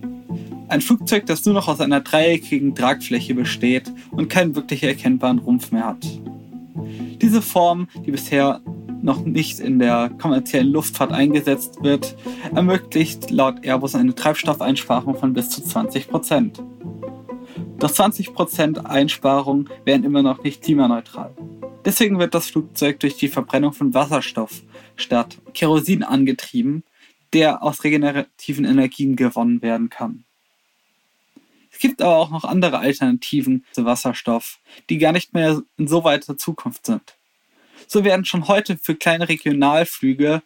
Ein 0.68 0.80
Flugzeug, 0.80 1.26
das 1.26 1.44
nur 1.44 1.54
noch 1.54 1.68
aus 1.68 1.80
einer 1.80 2.00
dreieckigen 2.00 2.74
Tragfläche 2.74 3.34
besteht 3.34 3.90
und 4.10 4.28
keinen 4.28 4.54
wirklich 4.54 4.82
erkennbaren 4.82 5.38
Rumpf 5.38 5.72
mehr 5.72 5.86
hat. 5.86 6.06
Diese 7.20 7.40
Form, 7.40 7.88
die 8.04 8.10
bisher 8.10 8.60
noch 9.02 9.24
nicht 9.24 9.60
in 9.60 9.78
der 9.78 10.10
kommerziellen 10.18 10.72
Luftfahrt 10.72 11.12
eingesetzt 11.12 11.82
wird, 11.82 12.16
ermöglicht 12.54 13.30
laut 13.30 13.64
Airbus 13.64 13.94
eine 13.94 14.14
Treibstoffeinsparung 14.14 15.16
von 15.16 15.32
bis 15.32 15.50
zu 15.50 15.62
20 15.62 16.08
Prozent. 16.08 16.62
Doch 17.78 17.90
20 17.90 18.32
Prozent 18.32 18.86
Einsparung 18.86 19.68
wären 19.84 20.04
immer 20.04 20.22
noch 20.22 20.42
nicht 20.44 20.62
klimaneutral. 20.62 21.34
Deswegen 21.84 22.18
wird 22.18 22.34
das 22.34 22.50
Flugzeug 22.50 23.00
durch 23.00 23.16
die 23.16 23.28
Verbrennung 23.28 23.72
von 23.72 23.92
Wasserstoff 23.92 24.62
statt 24.94 25.38
Kerosin 25.52 26.04
angetrieben, 26.04 26.84
der 27.32 27.62
aus 27.62 27.82
regenerativen 27.82 28.64
Energien 28.64 29.16
gewonnen 29.16 29.62
werden 29.62 29.88
kann. 29.88 30.24
Es 31.72 31.78
gibt 31.78 32.02
aber 32.02 32.16
auch 32.18 32.30
noch 32.30 32.44
andere 32.44 32.78
Alternativen 32.78 33.64
zu 33.72 33.84
Wasserstoff, 33.84 34.60
die 34.90 34.98
gar 34.98 35.12
nicht 35.12 35.34
mehr 35.34 35.62
in 35.76 35.88
so 35.88 36.04
weiter 36.04 36.36
Zukunft 36.36 36.86
sind. 36.86 37.16
So 37.86 38.04
werden 38.04 38.24
schon 38.24 38.48
heute 38.48 38.78
für 38.78 38.94
kleine 38.94 39.28
Regionalflüge 39.28 40.42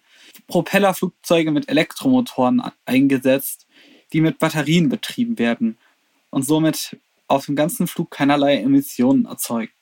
Propellerflugzeuge 0.47 1.51
mit 1.51 1.69
Elektromotoren 1.69 2.63
eingesetzt, 2.85 3.67
die 4.13 4.21
mit 4.21 4.39
Batterien 4.39 4.89
betrieben 4.89 5.39
werden 5.39 5.79
und 6.31 6.45
somit 6.45 6.97
auf 7.29 7.47
dem 7.47 7.57
ganzen 7.57 7.87
Flug 7.87 8.11
keinerlei 8.11 8.57
Emissionen 8.59 9.27
erzeugen. 9.27 9.73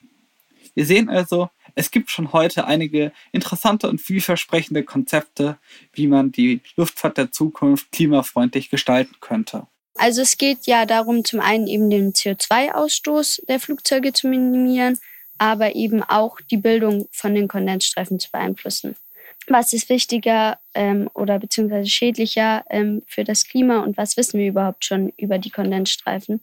Wir 0.74 0.86
sehen 0.86 1.08
also, 1.08 1.50
es 1.74 1.90
gibt 1.90 2.10
schon 2.10 2.32
heute 2.32 2.66
einige 2.66 3.12
interessante 3.32 3.88
und 3.88 4.00
vielversprechende 4.00 4.82
Konzepte, 4.82 5.58
wie 5.92 6.06
man 6.06 6.32
die 6.32 6.60
Luftfahrt 6.76 7.18
der 7.18 7.32
Zukunft 7.32 7.92
klimafreundlich 7.92 8.70
gestalten 8.70 9.14
könnte. 9.20 9.66
Also 9.96 10.22
es 10.22 10.38
geht 10.38 10.66
ja 10.66 10.86
darum, 10.86 11.24
zum 11.24 11.40
einen 11.40 11.68
eben 11.68 11.90
den 11.90 12.12
CO2-Ausstoß 12.12 13.46
der 13.46 13.60
Flugzeuge 13.60 14.12
zu 14.12 14.26
minimieren, 14.26 14.98
aber 15.38 15.74
eben 15.74 16.02
auch 16.02 16.38
die 16.50 16.56
Bildung 16.56 17.08
von 17.12 17.34
den 17.34 17.48
Kondensstreifen 17.48 18.18
zu 18.18 18.30
beeinflussen. 18.30 18.96
Was 19.46 19.72
ist 19.72 19.88
wichtiger 19.88 20.58
ähm, 20.74 21.10
oder 21.14 21.38
beziehungsweise 21.38 21.90
schädlicher 21.90 22.64
ähm, 22.70 23.02
für 23.06 23.24
das 23.24 23.46
Klima 23.46 23.80
und 23.80 23.96
was 23.96 24.16
wissen 24.16 24.40
wir 24.40 24.48
überhaupt 24.48 24.84
schon 24.84 25.12
über 25.18 25.38
die 25.38 25.50
Kondensstreifen? 25.50 26.40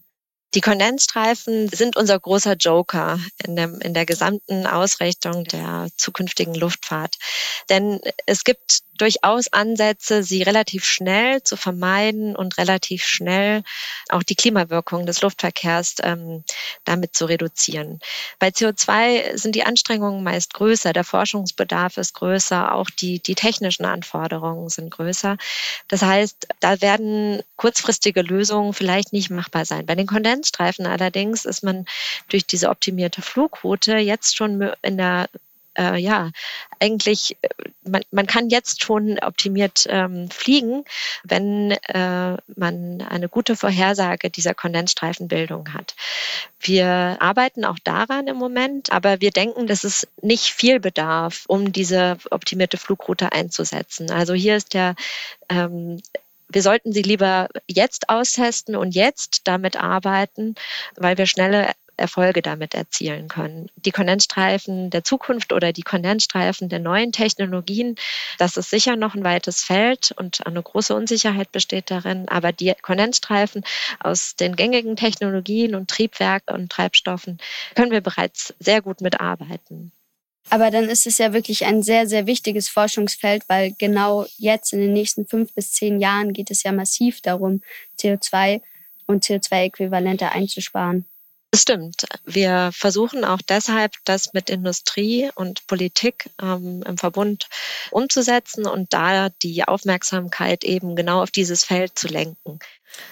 Die 0.53 0.61
Kondensstreifen 0.61 1.69
sind 1.69 1.95
unser 1.95 2.19
großer 2.19 2.55
Joker 2.55 3.19
in, 3.45 3.55
dem, 3.55 3.79
in 3.79 3.93
der 3.93 4.05
gesamten 4.05 4.67
Ausrichtung 4.67 5.45
der 5.45 5.87
zukünftigen 5.95 6.55
Luftfahrt. 6.55 7.15
Denn 7.69 8.01
es 8.25 8.43
gibt 8.43 8.81
durchaus 9.01 9.51
Ansätze, 9.51 10.23
sie 10.23 10.43
relativ 10.43 10.85
schnell 10.85 11.41
zu 11.41 11.57
vermeiden 11.57 12.35
und 12.35 12.57
relativ 12.59 13.03
schnell 13.03 13.63
auch 14.09 14.21
die 14.21 14.35
Klimawirkung 14.35 15.07
des 15.07 15.21
Luftverkehrs 15.21 15.95
ähm, 16.03 16.43
damit 16.85 17.15
zu 17.15 17.25
reduzieren. 17.25 17.99
Bei 18.37 18.49
CO2 18.49 19.37
sind 19.37 19.55
die 19.55 19.63
Anstrengungen 19.63 20.23
meist 20.23 20.53
größer, 20.53 20.93
der 20.93 21.03
Forschungsbedarf 21.03 21.97
ist 21.97 22.13
größer, 22.13 22.75
auch 22.75 22.89
die, 22.91 23.19
die 23.19 23.35
technischen 23.35 23.85
Anforderungen 23.85 24.69
sind 24.69 24.91
größer. 24.91 25.37
Das 25.87 26.03
heißt, 26.03 26.47
da 26.59 26.79
werden 26.81 27.41
kurzfristige 27.55 28.21
Lösungen 28.21 28.73
vielleicht 28.73 29.13
nicht 29.13 29.31
machbar 29.31 29.65
sein. 29.65 29.87
Bei 29.87 29.95
den 29.95 30.05
Kondensstreifen 30.41 30.87
allerdings 30.87 31.45
ist 31.45 31.63
man 31.63 31.85
durch 32.29 32.45
diese 32.45 32.69
optimierte 32.69 33.21
Flugroute 33.21 33.97
jetzt 33.97 34.35
schon 34.35 34.71
in 34.81 34.97
der 34.97 35.29
äh, 35.77 35.97
ja, 35.97 36.31
eigentlich, 36.81 37.37
äh, 37.41 37.47
man, 37.83 38.01
man 38.11 38.27
kann 38.27 38.49
jetzt 38.49 38.83
schon 38.83 39.19
optimiert 39.19 39.85
ähm, 39.87 40.29
fliegen, 40.29 40.83
wenn 41.23 41.71
äh, 41.71 42.35
man 42.55 43.01
eine 43.01 43.29
gute 43.29 43.55
Vorhersage 43.55 44.29
dieser 44.29 44.53
Kondensstreifenbildung 44.53 45.73
hat. 45.73 45.95
Wir 46.59 47.15
arbeiten 47.21 47.63
auch 47.63 47.79
daran 47.79 48.27
im 48.27 48.35
Moment, 48.35 48.91
aber 48.91 49.21
wir 49.21 49.31
denken, 49.31 49.65
dass 49.65 49.85
es 49.85 50.05
nicht 50.21 50.47
viel 50.47 50.81
bedarf, 50.81 51.45
um 51.47 51.71
diese 51.71 52.17
optimierte 52.31 52.77
Flugroute 52.77 53.31
einzusetzen. 53.31 54.11
Also 54.11 54.33
hier 54.33 54.57
ist 54.57 54.73
der 54.73 54.95
ähm, 55.47 56.01
wir 56.51 56.61
sollten 56.61 56.91
sie 56.93 57.01
lieber 57.01 57.47
jetzt 57.67 58.09
austesten 58.09 58.75
und 58.75 58.95
jetzt 58.95 59.41
damit 59.45 59.75
arbeiten, 59.77 60.55
weil 60.95 61.17
wir 61.17 61.25
schnelle 61.25 61.71
Erfolge 61.97 62.41
damit 62.41 62.73
erzielen 62.73 63.27
können. 63.27 63.69
Die 63.75 63.91
Kondensstreifen 63.91 64.89
der 64.89 65.03
Zukunft 65.03 65.53
oder 65.53 65.71
die 65.71 65.83
Kondensstreifen 65.83 66.67
der 66.67 66.79
neuen 66.79 67.11
Technologien, 67.11 67.95
das 68.37 68.57
ist 68.57 68.69
sicher 68.69 68.95
noch 68.95 69.13
ein 69.13 69.23
weites 69.23 69.63
Feld 69.63 70.11
und 70.17 70.45
eine 70.45 70.61
große 70.61 70.95
Unsicherheit 70.95 71.51
besteht 71.51 71.91
darin. 71.91 72.27
Aber 72.27 72.51
die 72.51 72.73
Kondensstreifen 72.81 73.63
aus 73.99 74.35
den 74.35 74.55
gängigen 74.55 74.95
Technologien 74.95 75.75
und 75.75 75.89
Triebwerken 75.89 76.55
und 76.55 76.71
Treibstoffen 76.71 77.37
können 77.75 77.91
wir 77.91 78.01
bereits 78.01 78.53
sehr 78.59 78.81
gut 78.81 79.01
mitarbeiten. 79.01 79.91
Aber 80.49 80.71
dann 80.71 80.89
ist 80.89 81.07
es 81.07 81.17
ja 81.17 81.33
wirklich 81.33 81.65
ein 81.65 81.83
sehr, 81.83 82.07
sehr 82.07 82.25
wichtiges 82.25 82.67
Forschungsfeld, 82.67 83.43
weil 83.47 83.73
genau 83.77 84.25
jetzt 84.37 84.73
in 84.73 84.79
den 84.79 84.93
nächsten 84.93 85.25
fünf 85.25 85.53
bis 85.53 85.71
zehn 85.71 85.99
Jahren 85.99 86.33
geht 86.33 86.51
es 86.51 86.63
ja 86.63 86.71
massiv 86.71 87.21
darum, 87.21 87.61
CO2 87.99 88.61
und 89.05 89.23
CO2-Äquivalente 89.23 90.31
einzusparen. 90.31 91.05
Das 91.51 91.63
stimmt. 91.63 92.05
Wir 92.23 92.71
versuchen 92.73 93.25
auch 93.25 93.41
deshalb, 93.41 93.91
das 94.05 94.31
mit 94.31 94.49
Industrie 94.49 95.29
und 95.35 95.67
Politik 95.67 96.29
ähm, 96.41 96.81
im 96.87 96.97
Verbund 96.97 97.49
umzusetzen 97.91 98.65
und 98.65 98.93
da 98.93 99.27
die 99.29 99.65
Aufmerksamkeit 99.67 100.63
eben 100.63 100.95
genau 100.95 101.21
auf 101.21 101.29
dieses 101.29 101.65
Feld 101.65 101.99
zu 101.99 102.07
lenken. 102.07 102.59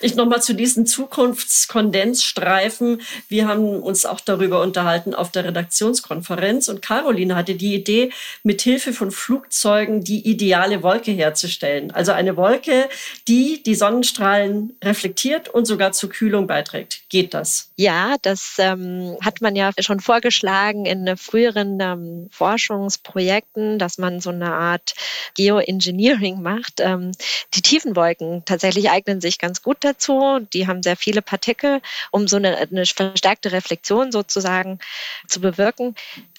Ich 0.02 0.16
nochmal 0.16 0.42
zu 0.42 0.54
diesen 0.54 0.86
Zukunftskondensstreifen. 0.86 3.02
Wir 3.28 3.48
haben 3.48 3.82
uns 3.82 4.06
auch 4.06 4.22
darüber 4.22 4.62
unterhalten 4.62 5.14
auf 5.14 5.30
der 5.32 5.44
Redaktionskonferenz 5.46 6.70
und 6.70 6.82
Caroline 6.82 7.36
hatte 7.36 7.56
die 7.56 7.76
Idee, 7.76 8.12
mit 8.44 8.62
Hilfe 8.62 8.94
von 8.94 9.12
Flugzeugen 9.12 10.02
die 10.04 10.26
ideale 10.28 10.82
Wolke 10.84 11.12
herzustellen. 11.12 11.92
Also 11.92 12.14
eine 12.14 12.38
Wolke, 12.38 12.88
die 13.28 13.62
die 13.64 13.76
Sonnenstrahlen 13.76 14.78
reflektiert 14.84 15.50
und 15.50 15.66
sogar 15.66 15.92
zur 15.92 16.10
Kühlung 16.10 16.48
beiträgt. 16.48 17.02
Geht 17.10 17.34
das? 17.34 17.72
Ja, 17.76 18.16
das 18.22 18.56
ähm, 18.58 19.18
hat 19.22 19.42
man 19.42 19.56
ja 19.56 19.72
schon 19.80 20.00
vorgeschlagen 20.00 20.86
in 20.86 21.18
früheren 21.18 21.80
ähm, 21.82 22.28
Forschungsprojekten, 22.32 23.80
dass 23.80 23.98
man 23.98 24.22
so 24.22 24.30
eine 24.30 24.54
Art 24.54 24.94
Geoengineering 25.36 26.42
macht. 26.42 26.80
Ähm, 26.80 27.12
die 27.54 27.62
Tiefenwolken 27.62 28.44
tatsächlich 28.46 28.90
eignen 28.90 29.22
sich 29.22 29.40
ganz 29.40 29.62
gut 29.62 29.69
gut 29.70 29.78
dazu. 29.82 30.40
Die 30.52 30.66
haben 30.66 30.82
sehr 30.82 30.98
viele 30.98 31.22
Partikel, 31.22 31.80
um 32.10 32.28
so 32.28 32.38
eine, 32.38 32.58
eine 32.58 32.88
verstärkte 32.88 33.52
Reflexion 33.52 34.12
sozusagen 34.12 34.80
zu 35.28 35.42
bewirken. 35.42 35.94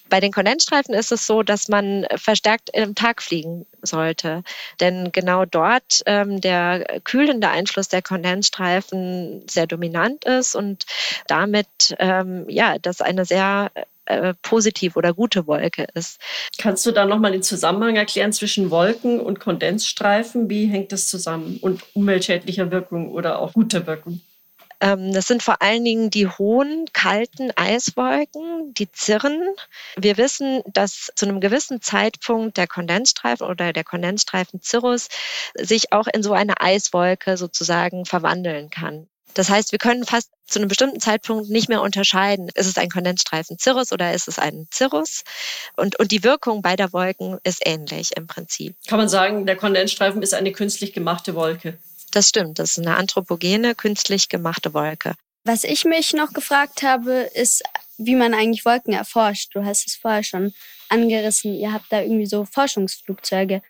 Bei 0.09 0.19
den 0.19 0.33
Kondensstreifen 0.33 0.93
ist 0.93 1.13
es 1.13 1.25
so, 1.25 1.41
dass 1.41 1.69
man 1.69 2.05
verstärkt 2.15 2.69
im 2.73 2.93
Tag 2.93 3.21
fliegen 3.21 3.65
sollte. 3.81 4.43
Denn 4.81 5.13
genau 5.13 5.45
dort 5.45 6.01
ähm, 6.07 6.41
der 6.41 6.99
kühlende 7.05 7.47
Einfluss 7.47 7.87
der 7.87 8.01
Kondensstreifen 8.01 9.47
sehr 9.49 9.65
dominant 9.65 10.25
ist 10.25 10.53
und 10.53 10.85
damit 11.27 11.95
ähm, 11.99 12.49
ja, 12.49 12.79
das 12.79 12.99
eine 12.99 13.23
sehr 13.23 13.71
äh, 14.11 14.33
positiv 14.41 14.95
oder 14.95 15.13
gute 15.13 15.47
Wolke 15.47 15.87
ist. 15.93 16.19
Kannst 16.57 16.85
du 16.85 16.91
da 16.91 17.05
nochmal 17.05 17.31
den 17.31 17.43
Zusammenhang 17.43 17.95
erklären 17.95 18.33
zwischen 18.33 18.69
Wolken 18.71 19.19
und 19.19 19.39
Kondensstreifen? 19.39 20.49
Wie 20.49 20.67
hängt 20.67 20.91
das 20.91 21.07
zusammen? 21.07 21.57
Und 21.61 21.83
umweltschädlicher 21.93 22.71
Wirkung 22.71 23.11
oder 23.11 23.39
auch 23.39 23.53
guter 23.53 23.87
Wirkung? 23.87 24.21
Ähm, 24.81 25.13
das 25.13 25.27
sind 25.27 25.43
vor 25.43 25.61
allen 25.61 25.85
Dingen 25.85 26.09
die 26.09 26.27
hohen, 26.27 26.85
kalten 26.91 27.51
Eiswolken, 27.55 28.73
die 28.73 28.91
zirren. 28.91 29.39
Wir 29.95 30.17
wissen, 30.17 30.63
dass 30.65 31.11
zu 31.15 31.27
einem 31.27 31.39
gewissen 31.39 31.81
Zeitpunkt 31.81 32.57
der 32.57 32.67
Kondensstreifen 32.67 33.45
oder 33.45 33.73
der 33.73 33.83
Kondensstreifen 33.83 34.61
Cirrus 34.61 35.07
sich 35.55 35.93
auch 35.93 36.07
in 36.07 36.23
so 36.23 36.33
eine 36.33 36.59
Eiswolke 36.59 37.37
sozusagen 37.37 38.05
verwandeln 38.05 38.71
kann. 38.71 39.07
Das 39.33 39.49
heißt, 39.49 39.71
wir 39.71 39.79
können 39.79 40.05
fast 40.05 40.29
zu 40.47 40.59
einem 40.59 40.67
bestimmten 40.67 40.99
Zeitpunkt 40.99 41.49
nicht 41.49 41.69
mehr 41.69 41.81
unterscheiden, 41.81 42.49
ist 42.55 42.67
es 42.67 42.77
ein 42.77 42.89
Kondensstreifen 42.89 43.57
Cirrus 43.57 43.91
oder 43.91 44.13
ist 44.13 44.27
es 44.27 44.37
ein 44.37 44.67
Cirrus? 44.73 45.23
Und, 45.77 45.97
und 45.99 46.11
die 46.11 46.23
Wirkung 46.23 46.61
beider 46.61 46.91
Wolken 46.91 47.39
ist 47.43 47.61
ähnlich 47.65 48.11
im 48.17 48.27
Prinzip. 48.27 48.75
Kann 48.87 48.99
man 48.99 49.09
sagen, 49.09 49.45
der 49.45 49.55
Kondensstreifen 49.55 50.21
ist 50.21 50.33
eine 50.33 50.51
künstlich 50.51 50.93
gemachte 50.93 51.35
Wolke? 51.35 51.77
Das 52.11 52.27
stimmt, 52.27 52.59
das 52.59 52.71
ist 52.71 52.79
eine 52.79 52.97
anthropogene, 52.97 53.75
künstlich 53.75 54.27
gemachte 54.27 54.73
Wolke. 54.73 55.15
Was 55.43 55.63
ich 55.63 55.85
mich 55.85 56.13
noch 56.13 56.33
gefragt 56.33 56.83
habe, 56.83 57.29
ist, 57.33 57.63
wie 57.97 58.15
man 58.15 58.33
eigentlich 58.33 58.65
Wolken 58.65 58.93
erforscht. 58.93 59.55
Du 59.55 59.63
hast 59.63 59.87
es 59.87 59.95
vorher 59.95 60.23
schon 60.23 60.53
angerissen. 60.89 61.55
Ihr 61.55 61.71
habt 61.71 61.85
da 61.89 62.01
irgendwie 62.01 62.27
so 62.27 62.45
Forschungsflugzeuge. 62.45 63.61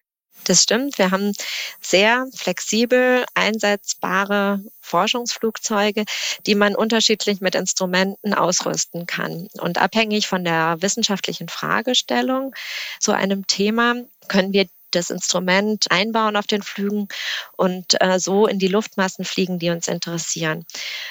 Das 0.46 0.64
stimmt. 0.64 0.98
Wir 0.98 1.12
haben 1.12 1.34
sehr 1.80 2.26
flexibel 2.36 3.26
einsetzbare 3.36 4.64
Forschungsflugzeuge, 4.82 6.06
die 6.48 6.56
man 6.56 6.76
unterschiedlich 6.76 7.42
mit 7.42 7.56
Instrumenten 7.56 8.34
ausrüsten 8.34 9.06
kann. 9.06 9.48
Und 9.60 9.78
abhängig 9.78 10.28
von 10.28 10.44
der 10.44 10.78
wissenschaftlichen 10.82 11.48
Fragestellung 11.48 12.56
zu 13.00 13.12
einem 13.12 13.46
Thema 13.48 13.96
können 14.28 14.54
wir 14.54 14.68
das 14.92 15.10
Instrument 15.10 15.90
einbauen 15.90 16.36
auf 16.36 16.48
den 16.48 16.62
Flügen 16.62 17.08
und 17.56 18.02
äh, 18.02 18.20
so 18.20 18.48
in 18.48 18.60
die 18.60 18.68
Luftmassen 18.68 19.26
fliegen, 19.26 19.60
die 19.60 19.70
uns 19.70 19.88
interessieren. 19.88 20.66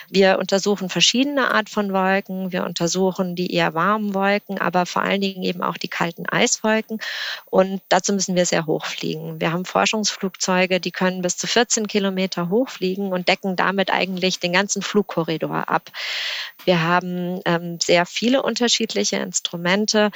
Wir 0.09 0.39
untersuchen 0.39 0.89
verschiedene 0.89 1.53
Art 1.53 1.69
von 1.69 1.93
Wolken. 1.93 2.53
Wir 2.53 2.65
untersuchen 2.65 3.35
die 3.35 3.55
eher 3.55 3.75
warmen 3.75 4.15
Wolken, 4.15 4.59
aber 4.59 4.87
vor 4.87 5.03
allen 5.03 5.21
Dingen 5.21 5.43
eben 5.43 5.63
auch 5.63 5.77
die 5.77 5.89
kalten 5.89 6.29
Eiswolken. 6.29 7.01
Und 7.47 7.81
dazu 7.89 8.13
müssen 8.13 8.37
wir 8.37 8.47
sehr 8.47 8.67
hoch 8.67 8.87
fliegen. 8.87 9.41
Wir 9.41 9.53
haben 9.53 9.65
Forschungsflugzeuge, 9.65 10.81
die 10.81 10.93
können 10.93 11.23
bis 11.23 11.37
zu 11.37 11.47
14 11.47 11.87
Kilometer 11.87 12.49
hochfliegen 12.49 13.13
und 13.13 13.29
decken 13.29 13.57
damit 13.57 13.91
eigentlich 13.91 14.41
den 14.41 14.53
ganzen 14.53 14.83
Flugkorridor 14.83 15.69
ab. 15.69 15.91
Wir 16.65 16.83
haben 16.83 17.41
ähm, 17.45 17.79
sehr 17.81 18.07
viele 18.07 18.43
unterschiedliche 18.43 19.17
Instrumente, 19.17 20.11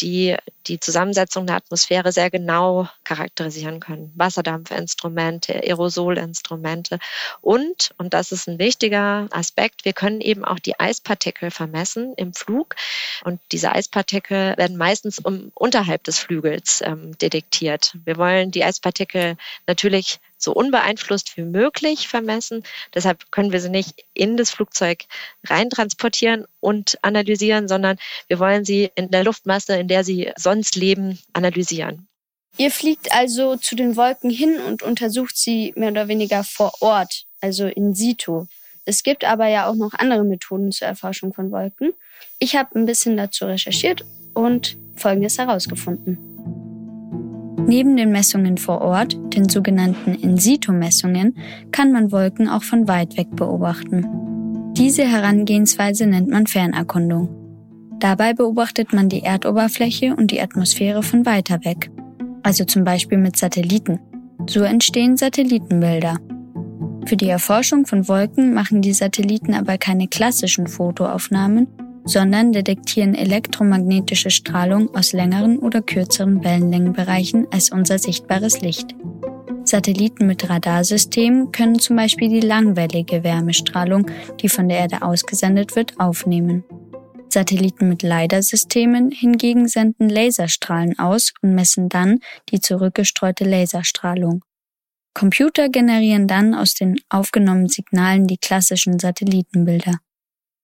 die 0.00 0.36
die 0.66 0.78
Zusammensetzung 0.78 1.46
der 1.46 1.56
Atmosphäre 1.56 2.12
sehr 2.12 2.30
genau 2.30 2.88
charakterisieren 3.04 3.80
können. 3.80 4.12
Wasserdampfinstrumente, 4.14 5.54
Aerosolinstrumente 5.54 6.98
und, 7.40 7.90
und 7.98 8.14
das 8.14 8.30
ist 8.32 8.48
ein 8.48 8.58
wichtiger 8.58 9.28
Aspekt, 9.30 9.84
wir 9.84 9.92
können 9.92 10.20
eben 10.20 10.44
auch 10.44 10.58
die 10.58 10.78
Eispartikel 10.78 11.50
vermessen 11.50 12.14
im 12.16 12.34
Flug. 12.34 12.76
Und 13.24 13.40
diese 13.52 13.72
Eispartikel 13.72 14.56
werden 14.56 14.76
meistens 14.76 15.18
um, 15.18 15.50
unterhalb 15.54 16.04
des 16.04 16.18
Flügels 16.18 16.82
ähm, 16.84 17.16
detektiert. 17.18 17.96
Wir 18.04 18.16
wollen 18.16 18.50
die 18.50 18.64
Eispartikel 18.64 19.36
natürlich 19.66 20.20
so 20.42 20.52
unbeeinflusst 20.52 21.36
wie 21.36 21.42
möglich 21.42 22.08
vermessen. 22.08 22.62
Deshalb 22.94 23.30
können 23.30 23.52
wir 23.52 23.60
sie 23.60 23.68
nicht 23.68 24.04
in 24.14 24.36
das 24.36 24.50
Flugzeug 24.50 25.04
reintransportieren 25.46 26.46
und 26.60 26.98
analysieren, 27.02 27.68
sondern 27.68 27.98
wir 28.28 28.38
wollen 28.38 28.64
sie 28.64 28.90
in 28.94 29.10
der 29.10 29.24
Luftmasse, 29.24 29.76
in 29.76 29.88
der 29.88 30.04
sie 30.04 30.32
sonst 30.36 30.76
leben, 30.76 31.18
analysieren. 31.32 32.08
Ihr 32.56 32.70
fliegt 32.70 33.12
also 33.12 33.56
zu 33.56 33.76
den 33.76 33.96
Wolken 33.96 34.30
hin 34.30 34.58
und 34.60 34.82
untersucht 34.82 35.36
sie 35.36 35.72
mehr 35.76 35.90
oder 35.90 36.08
weniger 36.08 36.44
vor 36.44 36.72
Ort, 36.80 37.24
also 37.40 37.66
in 37.66 37.94
situ. 37.94 38.46
Es 38.84 39.02
gibt 39.02 39.24
aber 39.24 39.46
ja 39.46 39.66
auch 39.66 39.76
noch 39.76 39.94
andere 39.94 40.24
Methoden 40.24 40.72
zur 40.72 40.88
Erforschung 40.88 41.32
von 41.32 41.50
Wolken. 41.52 41.92
Ich 42.38 42.56
habe 42.56 42.78
ein 42.78 42.86
bisschen 42.86 43.16
dazu 43.16 43.44
recherchiert 43.46 44.04
und 44.34 44.76
Folgendes 44.96 45.38
herausgefunden. 45.38 46.29
Neben 47.66 47.96
den 47.96 48.10
Messungen 48.10 48.58
vor 48.58 48.80
Ort, 48.80 49.16
den 49.34 49.48
sogenannten 49.48 50.14
In-situ-Messungen, 50.14 51.36
kann 51.70 51.92
man 51.92 52.12
Wolken 52.12 52.48
auch 52.48 52.62
von 52.62 52.88
weit 52.88 53.16
weg 53.16 53.28
beobachten. 53.36 54.06
Diese 54.76 55.04
Herangehensweise 55.04 56.06
nennt 56.06 56.28
man 56.28 56.46
Fernerkundung. 56.46 57.28
Dabei 57.98 58.32
beobachtet 58.32 58.92
man 58.92 59.08
die 59.08 59.22
Erdoberfläche 59.22 60.16
und 60.16 60.30
die 60.30 60.40
Atmosphäre 60.40 61.02
von 61.02 61.26
weiter 61.26 61.64
weg, 61.64 61.90
also 62.42 62.64
zum 62.64 62.84
Beispiel 62.84 63.18
mit 63.18 63.36
Satelliten. 63.36 64.00
So 64.48 64.62
entstehen 64.62 65.16
Satellitenbilder. 65.16 66.16
Für 67.06 67.16
die 67.16 67.28
Erforschung 67.28 67.86
von 67.86 68.08
Wolken 68.08 68.54
machen 68.54 68.82
die 68.82 68.92
Satelliten 68.94 69.52
aber 69.52 69.78
keine 69.78 70.08
klassischen 70.08 70.66
Fotoaufnahmen, 70.66 71.66
sondern 72.04 72.52
detektieren 72.52 73.14
elektromagnetische 73.14 74.30
Strahlung 74.30 74.94
aus 74.94 75.12
längeren 75.12 75.58
oder 75.58 75.82
kürzeren 75.82 76.42
Wellenlängenbereichen 76.44 77.46
als 77.50 77.70
unser 77.70 77.98
sichtbares 77.98 78.60
Licht. 78.60 78.94
Satelliten 79.64 80.26
mit 80.26 80.48
Radarsystemen 80.48 81.52
können 81.52 81.78
zum 81.78 81.96
Beispiel 81.96 82.28
die 82.28 82.40
langwellige 82.40 83.22
Wärmestrahlung, 83.22 84.10
die 84.40 84.48
von 84.48 84.68
der 84.68 84.78
Erde 84.78 85.02
ausgesendet 85.02 85.76
wird, 85.76 86.00
aufnehmen. 86.00 86.64
Satelliten 87.28 87.88
mit 87.88 88.02
LiDAR-Systemen 88.02 89.12
hingegen 89.12 89.68
senden 89.68 90.08
Laserstrahlen 90.08 90.98
aus 90.98 91.32
und 91.42 91.54
messen 91.54 91.88
dann 91.88 92.18
die 92.48 92.60
zurückgestreute 92.60 93.44
Laserstrahlung. 93.44 94.42
Computer 95.14 95.68
generieren 95.68 96.26
dann 96.26 96.54
aus 96.54 96.74
den 96.74 97.00
aufgenommenen 97.08 97.68
Signalen 97.68 98.26
die 98.26 98.38
klassischen 98.38 98.98
Satellitenbilder. 98.98 99.98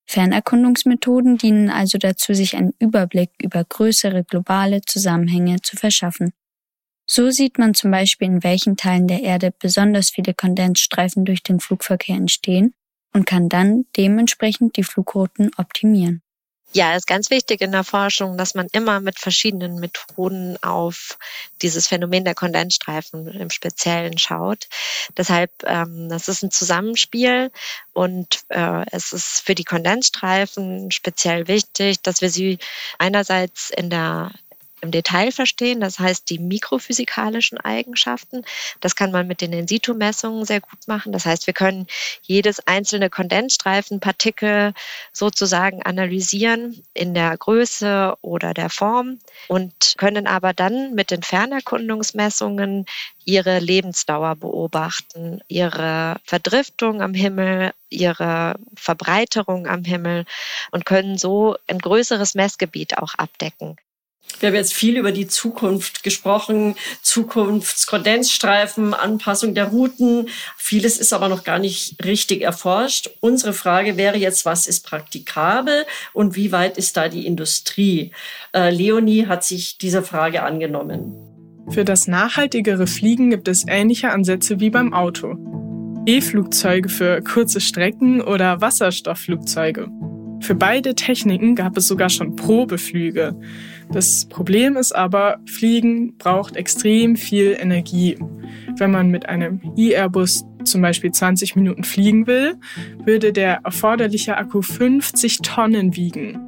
Fernerkundungsmethoden 0.07 1.37
dienen 1.37 1.69
also 1.69 1.99
dazu, 1.99 2.33
sich 2.33 2.57
einen 2.57 2.75
Überblick 2.79 3.31
über 3.43 3.65
größere 3.65 4.25
globale 4.25 4.81
Zusammenhänge 4.83 5.61
zu 5.63 5.77
verschaffen. 5.77 6.33
So 7.09 7.31
sieht 7.31 7.59
man 7.59 7.75
zum 7.75 7.91
Beispiel, 7.91 8.29
in 8.29 8.45
welchen 8.45 8.77
Teilen 8.77 9.07
der 9.07 9.23
Erde 9.23 9.53
besonders 9.57 10.11
viele 10.11 10.35
Kondensstreifen 10.35 11.25
durch 11.25 11.43
den 11.43 11.61
Flugverkehr 11.61 12.17
entstehen 12.17 12.75
und 13.13 13.27
kann 13.27 13.49
dann 13.49 13.87
dementsprechend 13.97 14.77
die 14.77 14.83
Flugrouten 14.83 15.51
optimieren. 15.57 16.23
Ja, 16.73 16.95
ist 16.95 17.07
ganz 17.07 17.31
wichtig 17.31 17.63
in 17.63 17.73
der 17.73 17.85
Forschung, 17.85 18.37
dass 18.37 18.55
man 18.55 18.67
immer 18.73 19.01
mit 19.01 19.19
verschiedenen 19.19 19.77
Methoden 19.77 20.63
auf 20.63 21.17
dieses 21.63 21.87
Phänomen 21.87 22.25
der 22.25 22.35
Kondensstreifen 22.35 23.29
im 23.29 23.51
Speziellen 23.51 24.19
schaut. 24.19 24.69
Deshalb, 25.17 25.51
ähm, 25.65 26.09
das 26.09 26.29
ist 26.29 26.43
ein 26.43 26.51
Zusammenspiel 26.51 27.51
und 27.93 28.41
äh, 28.49 28.85
es 28.93 29.13
ist 29.13 29.41
für 29.47 29.55
die 29.55 29.65
Kondensstreifen 29.65 30.91
speziell 30.91 31.49
wichtig, 31.49 32.03
dass 32.03 32.21
wir 32.21 32.31
sie 32.31 32.59
einerseits 32.99 33.71
in 33.71 33.89
der 33.89 34.33
im 34.83 34.91
Detail 34.91 35.33
verstehen, 35.33 35.81
das 35.81 35.99
heißt 35.99 36.29
die 36.29 36.39
mikrophysikalischen 36.39 37.59
Eigenschaften. 37.59 38.45
Das 38.81 38.95
kann 38.95 39.11
man 39.11 39.27
mit 39.27 39.41
den 39.41 39.53
In-situ-Messungen 39.53 40.45
sehr 40.45 40.61
gut 40.61 40.87
machen. 40.87 41.13
Das 41.13 41.25
heißt, 41.25 41.47
wir 41.47 41.55
können 41.55 41.87
jedes 42.23 42.67
einzelne 42.67 43.09
Kondensstreifenpartikel 43.09 44.75
sozusagen 45.13 45.83
analysieren 45.83 46.83
in 46.93 47.15
der 47.15 47.37
Größe 47.37 48.17
oder 48.21 48.53
der 48.53 48.69
Form 48.69 49.19
und 49.49 49.95
können 49.97 50.27
aber 50.27 50.53
dann 50.53 50.95
mit 50.95 51.11
den 51.11 51.23
Fernerkundungsmessungen 51.23 52.85
ihre 53.25 53.59
Lebensdauer 53.59 54.37
beobachten, 54.37 55.41
ihre 55.49 56.17
Verdriftung 56.25 57.01
am 57.01 57.15
Himmel, 57.15 57.73
ihre 57.89 58.57
Verbreiterung 58.77 59.67
am 59.67 59.85
Himmel 59.85 60.27
und 60.71 60.85
können 60.85 61.17
so 61.17 61.57
ein 61.67 61.79
größeres 61.79 62.35
Messgebiet 62.35 62.99
auch 62.99 63.15
abdecken. 63.15 63.77
Wir 64.41 64.49
haben 64.49 64.57
jetzt 64.57 64.75
viel 64.75 64.99
über 64.99 65.13
die 65.13 65.27
Zukunft 65.27 66.03
gesprochen, 66.03 66.75
Zukunftskondensstreifen, 67.01 68.93
Anpassung 68.93 69.55
der 69.55 69.67
Routen. 69.69 70.29
Vieles 70.57 70.99
ist 70.99 71.13
aber 71.13 71.29
noch 71.29 71.45
gar 71.45 71.59
nicht 71.59 72.05
richtig 72.05 72.43
erforscht. 72.43 73.11
Unsere 73.21 73.53
Frage 73.53 73.97
wäre 73.97 74.19
jetzt, 74.19 74.45
was 74.45 74.67
ist 74.67 74.87
praktikabel 74.87 75.85
und 76.13 76.37
wie 76.37 76.53
weit 76.53 76.77
ist 76.77 76.97
da 76.97 77.09
die 77.09 77.27
Industrie? 77.27 78.11
Äh, 78.53 78.71
Leonie 78.71 79.27
hat 79.27 79.43
sich 79.45 79.79
dieser 79.79 80.03
Frage 80.03 80.43
angenommen. 80.43 81.15
Für 81.69 81.85
das 81.85 82.07
nachhaltigere 82.07 82.87
Fliegen 82.87 83.31
gibt 83.31 83.49
es 83.49 83.65
ähnliche 83.67 84.11
Ansätze 84.11 84.61
wie 84.61 84.71
beim 84.71 84.93
Auto. 84.93 85.35
E-Flugzeuge 86.07 86.89
für 86.89 87.23
kurze 87.23 87.61
Strecken 87.61 88.21
oder 88.21 88.61
Wasserstoffflugzeuge. 88.61 89.89
Für 90.41 90.55
beide 90.55 90.95
Techniken 90.95 91.57
gab 91.57 91.77
es 91.77 91.89
sogar 91.89 92.11
schon 92.11 92.37
Probeflüge. 92.37 93.35
Das 93.93 94.27
Problem 94.27 94.77
ist 94.77 94.93
aber, 94.93 95.39
Fliegen 95.47 96.17
braucht 96.19 96.57
extrem 96.57 97.17
viel 97.17 97.57
Energie. 97.59 98.19
Wenn 98.79 98.91
man 98.91 99.11
mit 99.11 99.29
einem 99.29 99.61
E-Airbus 99.77 100.45
zum 100.65 100.83
Beispiel 100.83 101.13
20 101.13 101.57
Minuten 101.57 101.85
fliegen 101.85 102.27
will, 102.27 102.57
würde 103.05 103.33
der 103.33 103.61
erforderliche 103.65 104.37
Akku 104.37 104.63
50 104.63 105.39
Tonnen 105.39 105.97
wiegen. 105.97 106.39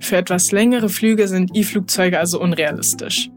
Für 0.00 0.16
etwas 0.16 0.52
längere 0.52 0.88
Flüge 0.88 1.28
sind 1.28 1.56
E-Flugzeuge 1.56 2.18
also 2.18 2.40
unrealistisch. 2.40 3.30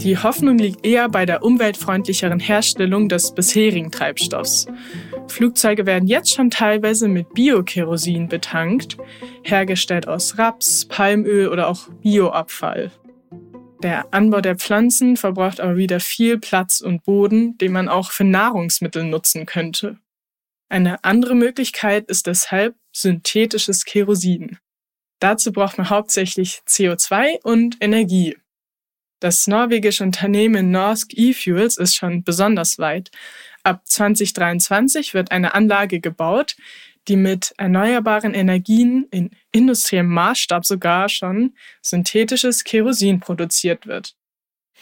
Die 0.00 0.16
Hoffnung 0.16 0.58
liegt 0.58 0.86
eher 0.86 1.08
bei 1.08 1.26
der 1.26 1.42
umweltfreundlicheren 1.42 2.38
Herstellung 2.38 3.08
des 3.08 3.34
bisherigen 3.34 3.90
Treibstoffs. 3.90 4.66
Flugzeuge 5.30 5.86
werden 5.86 6.08
jetzt 6.08 6.34
schon 6.34 6.50
teilweise 6.50 7.08
mit 7.08 7.34
Biokerosin 7.34 8.28
betankt, 8.28 8.96
hergestellt 9.42 10.08
aus 10.08 10.38
Raps, 10.38 10.86
Palmöl 10.86 11.48
oder 11.48 11.68
auch 11.68 11.88
Bioabfall. 12.02 12.90
Der 13.82 14.12
Anbau 14.12 14.40
der 14.40 14.56
Pflanzen 14.56 15.16
verbraucht 15.16 15.60
aber 15.60 15.76
wieder 15.76 16.00
viel 16.00 16.38
Platz 16.38 16.80
und 16.80 17.04
Boden, 17.04 17.56
den 17.58 17.72
man 17.72 17.88
auch 17.88 18.10
für 18.10 18.24
Nahrungsmittel 18.24 19.04
nutzen 19.04 19.46
könnte. 19.46 19.98
Eine 20.68 21.04
andere 21.04 21.34
Möglichkeit 21.34 22.08
ist 22.08 22.26
deshalb 22.26 22.74
synthetisches 22.92 23.84
Kerosin. 23.84 24.58
Dazu 25.20 25.52
braucht 25.52 25.78
man 25.78 25.90
hauptsächlich 25.90 26.60
CO2 26.66 27.40
und 27.42 27.76
Energie. 27.80 28.36
Das 29.20 29.46
norwegische 29.46 30.04
Unternehmen 30.04 30.70
Norsk 30.70 31.12
E-Fuels 31.14 31.76
ist 31.76 31.94
schon 31.96 32.22
besonders 32.22 32.78
weit. 32.78 33.10
Ab 33.68 33.82
2023 33.84 35.12
wird 35.12 35.30
eine 35.30 35.52
Anlage 35.52 36.00
gebaut, 36.00 36.56
die 37.06 37.16
mit 37.16 37.52
erneuerbaren 37.58 38.32
Energien 38.32 39.06
in 39.10 39.30
industriellem 39.52 40.08
Maßstab 40.08 40.64
sogar 40.64 41.10
schon 41.10 41.54
synthetisches 41.82 42.64
Kerosin 42.64 43.20
produziert 43.20 43.86
wird. 43.86 44.14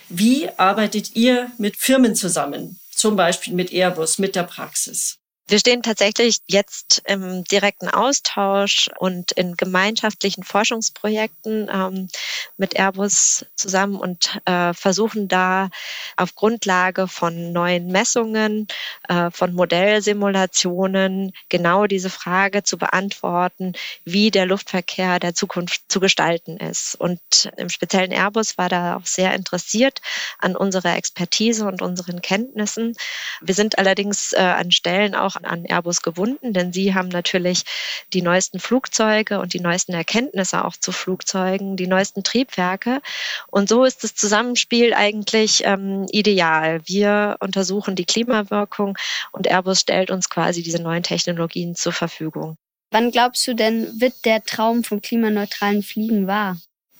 Wie 0.08 0.48
arbeitet 0.50 1.16
ihr 1.16 1.50
mit 1.58 1.76
Firmen 1.76 2.14
zusammen, 2.14 2.78
zum 2.92 3.16
Beispiel 3.16 3.54
mit 3.54 3.72
Airbus, 3.72 4.18
mit 4.18 4.36
der 4.36 4.44
Praxis? 4.44 5.18
Wir 5.48 5.60
stehen 5.60 5.84
tatsächlich 5.84 6.40
jetzt 6.48 7.02
im 7.06 7.44
direkten 7.44 7.88
Austausch 7.88 8.90
und 8.98 9.30
in 9.30 9.56
gemeinschaftlichen 9.56 10.42
Forschungsprojekten 10.42 11.70
ähm, 11.72 12.08
mit 12.56 12.74
Airbus 12.74 13.46
zusammen 13.54 13.94
und 13.94 14.40
äh, 14.44 14.74
versuchen 14.74 15.28
da 15.28 15.70
auf 16.16 16.34
Grundlage 16.34 17.06
von 17.06 17.52
neuen 17.52 17.86
Messungen, 17.86 18.66
äh, 19.08 19.30
von 19.30 19.54
Modellsimulationen 19.54 21.32
genau 21.48 21.86
diese 21.86 22.10
Frage 22.10 22.64
zu 22.64 22.76
beantworten, 22.76 23.74
wie 24.04 24.32
der 24.32 24.46
Luftverkehr 24.46 25.20
der 25.20 25.34
Zukunft 25.34 25.82
zu 25.86 26.00
gestalten 26.00 26.56
ist. 26.56 26.96
Und 26.96 27.52
im 27.56 27.68
speziellen 27.68 28.10
Airbus 28.10 28.58
war 28.58 28.68
da 28.68 28.96
auch 28.96 29.06
sehr 29.06 29.32
interessiert 29.34 30.00
an 30.40 30.56
unserer 30.56 30.96
Expertise 30.96 31.66
und 31.66 31.82
unseren 31.82 32.20
Kenntnissen. 32.20 32.94
Wir 33.40 33.54
sind 33.54 33.78
allerdings 33.78 34.32
äh, 34.32 34.38
an 34.40 34.72
Stellen 34.72 35.14
auch 35.14 35.35
an 35.44 35.64
Airbus 35.64 36.02
gebunden, 36.02 36.52
denn 36.52 36.72
sie 36.72 36.94
haben 36.94 37.08
natürlich 37.08 37.64
die 38.12 38.22
neuesten 38.22 38.60
Flugzeuge 38.60 39.38
und 39.40 39.54
die 39.54 39.60
neuesten 39.60 39.92
Erkenntnisse 39.92 40.64
auch 40.64 40.76
zu 40.76 40.92
Flugzeugen, 40.92 41.76
die 41.76 41.86
neuesten 41.86 42.22
Triebwerke. 42.22 43.00
Und 43.48 43.68
so 43.68 43.84
ist 43.84 44.04
das 44.04 44.14
Zusammenspiel 44.14 44.94
eigentlich 44.94 45.62
ähm, 45.64 46.06
ideal. 46.10 46.80
Wir 46.86 47.36
untersuchen 47.40 47.96
die 47.96 48.04
Klimawirkung 48.04 48.96
und 49.32 49.46
Airbus 49.46 49.80
stellt 49.80 50.10
uns 50.10 50.30
quasi 50.30 50.62
diese 50.62 50.82
neuen 50.82 51.02
Technologien 51.02 51.74
zur 51.74 51.92
Verfügung. 51.92 52.56
Wann 52.90 53.10
glaubst 53.10 53.46
du 53.46 53.54
denn, 53.54 54.00
wird 54.00 54.24
der 54.24 54.44
Traum 54.44 54.84
vom 54.84 55.02
klimaneutralen 55.02 55.82
Fliegen 55.82 56.26
wahr? 56.26 56.56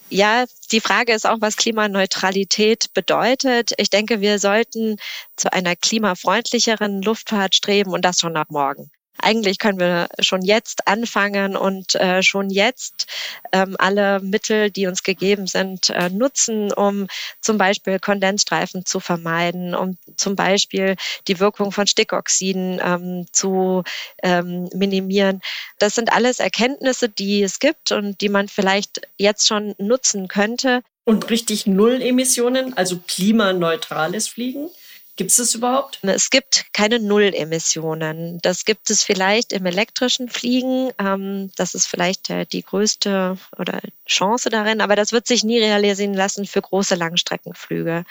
Ja, 0.09 0.45
die 0.71 0.81
Frage 0.81 1.13
ist 1.13 1.27
auch, 1.27 1.41
was 1.41 1.57
Klimaneutralität 1.57 2.93
bedeutet. 2.95 3.73
Ich 3.77 3.91
denke, 3.91 4.21
wir 4.21 4.39
sollten 4.39 4.97
zu 5.37 5.53
einer 5.53 5.75
klimafreundlicheren 5.75 7.03
Luftfahrt 7.03 7.55
streben 7.57 7.91
und 7.91 8.05
das 8.05 8.21
schon 8.21 8.37
ab 8.37 8.51
morgen. 8.51 8.91
Eigentlich 9.19 9.59
können 9.59 9.81
wir 9.81 10.09
schon 10.21 10.43
jetzt 10.43 10.87
anfangen 10.87 11.57
und 11.57 11.95
äh, 11.95 12.23
schon 12.23 12.51
jetzt 12.51 13.07
ähm, 13.53 13.77
alle 13.79 14.21
Mittel, 14.21 14.71
die 14.71 14.87
uns 14.87 15.03
gegeben 15.03 15.47
sind, 15.47 15.91
äh, 15.91 16.11
nutzen, 16.11 16.73
um 16.73 17.07
zum 17.41 17.59
Beispiel 17.59 17.99
Kondensstreifen 17.99 18.85
zu 18.85 19.01
vermeiden, 19.01 19.75
um 19.75 19.97
zum 20.17 20.37
Beispiel 20.37 20.97
die 21.29 21.41
Wirkung 21.41 21.73
von 21.73 21.87
Stickoxiden 21.87 22.81
ähm, 22.85 23.27
zu 23.33 23.83
ähm, 24.23 24.69
minimieren. 24.75 25.41
Das 25.79 25.95
sind 25.95 26.13
alles 26.13 26.39
Erkenntnisse, 26.39 27.09
die 27.09 27.43
es 27.43 27.59
gibt 27.59 27.93
und 27.93 28.21
die 28.21 28.29
man 28.29 28.49
vielleicht 28.49 29.03
jetzt 29.19 29.47
schon 29.47 29.75
nutzen 29.79 30.29
könnte. 30.29 30.83
Und 31.05 31.31
richtig 31.31 31.67
Null 31.67 32.03
Emissionen, 32.03 32.77
also 32.77 32.99
klimaneutrales 33.07 34.29
Fliegen? 34.29 34.69
Gibt 35.17 35.31
es 35.31 35.39
das 35.39 35.55
überhaupt? 35.55 35.99
Es 36.03 36.29
gibt 36.29 36.67
keine 36.75 37.01
Nullemissionen. 37.01 38.39
Das 38.43 38.67
gibt 38.67 38.91
es 38.91 39.03
vielleicht 39.03 39.55
im 39.55 39.65
elektrischen 39.65 40.29
Fliegen. 40.29 40.91
Ähm, 40.99 41.51
das 41.57 41.75
ist 41.75 41.87
vielleicht 41.87 42.29
die 42.53 42.63
größte 42.63 43.39
oder 43.57 43.81
Chance 44.07 44.51
darin, 44.51 44.83
aber 44.83 44.95
das 44.95 45.13
wird 45.13 45.27
sich 45.27 45.43
nie 45.43 45.59
realisieren 45.59 46.13
lassen 46.13 46.47
für 46.47 46.61
große 46.61 46.95
Langstreckenflüge. 46.97 48.05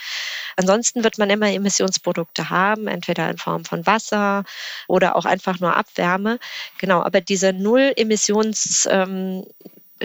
Ansonsten 0.56 1.04
wird 1.04 1.20
man 1.20 1.30
immer 1.30 1.52
Emissionsprodukte 1.52 2.50
haben, 2.50 2.88
entweder 2.88 3.30
in 3.30 3.38
Form 3.38 3.65
von 3.65 3.86
Wasser 3.86 4.44
oder 4.88 5.15
auch 5.15 5.26
einfach 5.26 5.60
nur 5.60 5.76
Abwärme. 5.76 6.39
Genau, 6.80 7.04
aber 7.04 7.22
diese 7.22 7.50
Null-Emissions- 7.54 8.88
ähm, 8.89 9.46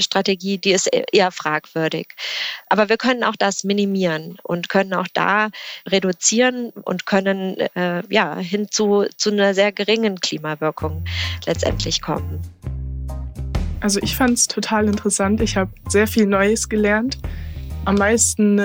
Strategie, 0.01 0.59
die 0.59 0.73
ist 0.73 0.93
e-, 0.93 1.05
eher 1.13 1.31
fragwürdig. 1.31 2.09
Aber 2.69 2.89
wir 2.89 2.97
können 2.97 3.25
auch 3.25 3.37
das 3.37 3.65
minimieren 3.65 4.39
und 4.43 4.69
können 4.69 4.95
auch 4.95 5.09
da 5.13 5.51
reduzieren 5.87 6.71
und 6.71 7.07
können 7.07 7.59
äh, 7.75 8.03
ja, 8.09 8.37
hin 8.37 8.69
zu, 8.71 9.07
zu 9.17 9.31
einer 9.31 9.55
sehr 9.55 9.73
geringen 9.73 10.21
Klimawirkung 10.21 11.05
letztendlich 11.47 12.03
kommen. 12.03 12.41
Also 13.81 13.99
ich 14.03 14.15
fand 14.15 14.35
es 14.35 14.47
total 14.47 14.89
interessant. 14.89 15.41
Ich 15.41 15.57
habe 15.57 15.71
sehr 15.89 16.07
viel 16.07 16.27
Neues 16.27 16.69
gelernt. 16.69 17.19
Am 17.87 17.95
meisten 17.95 18.61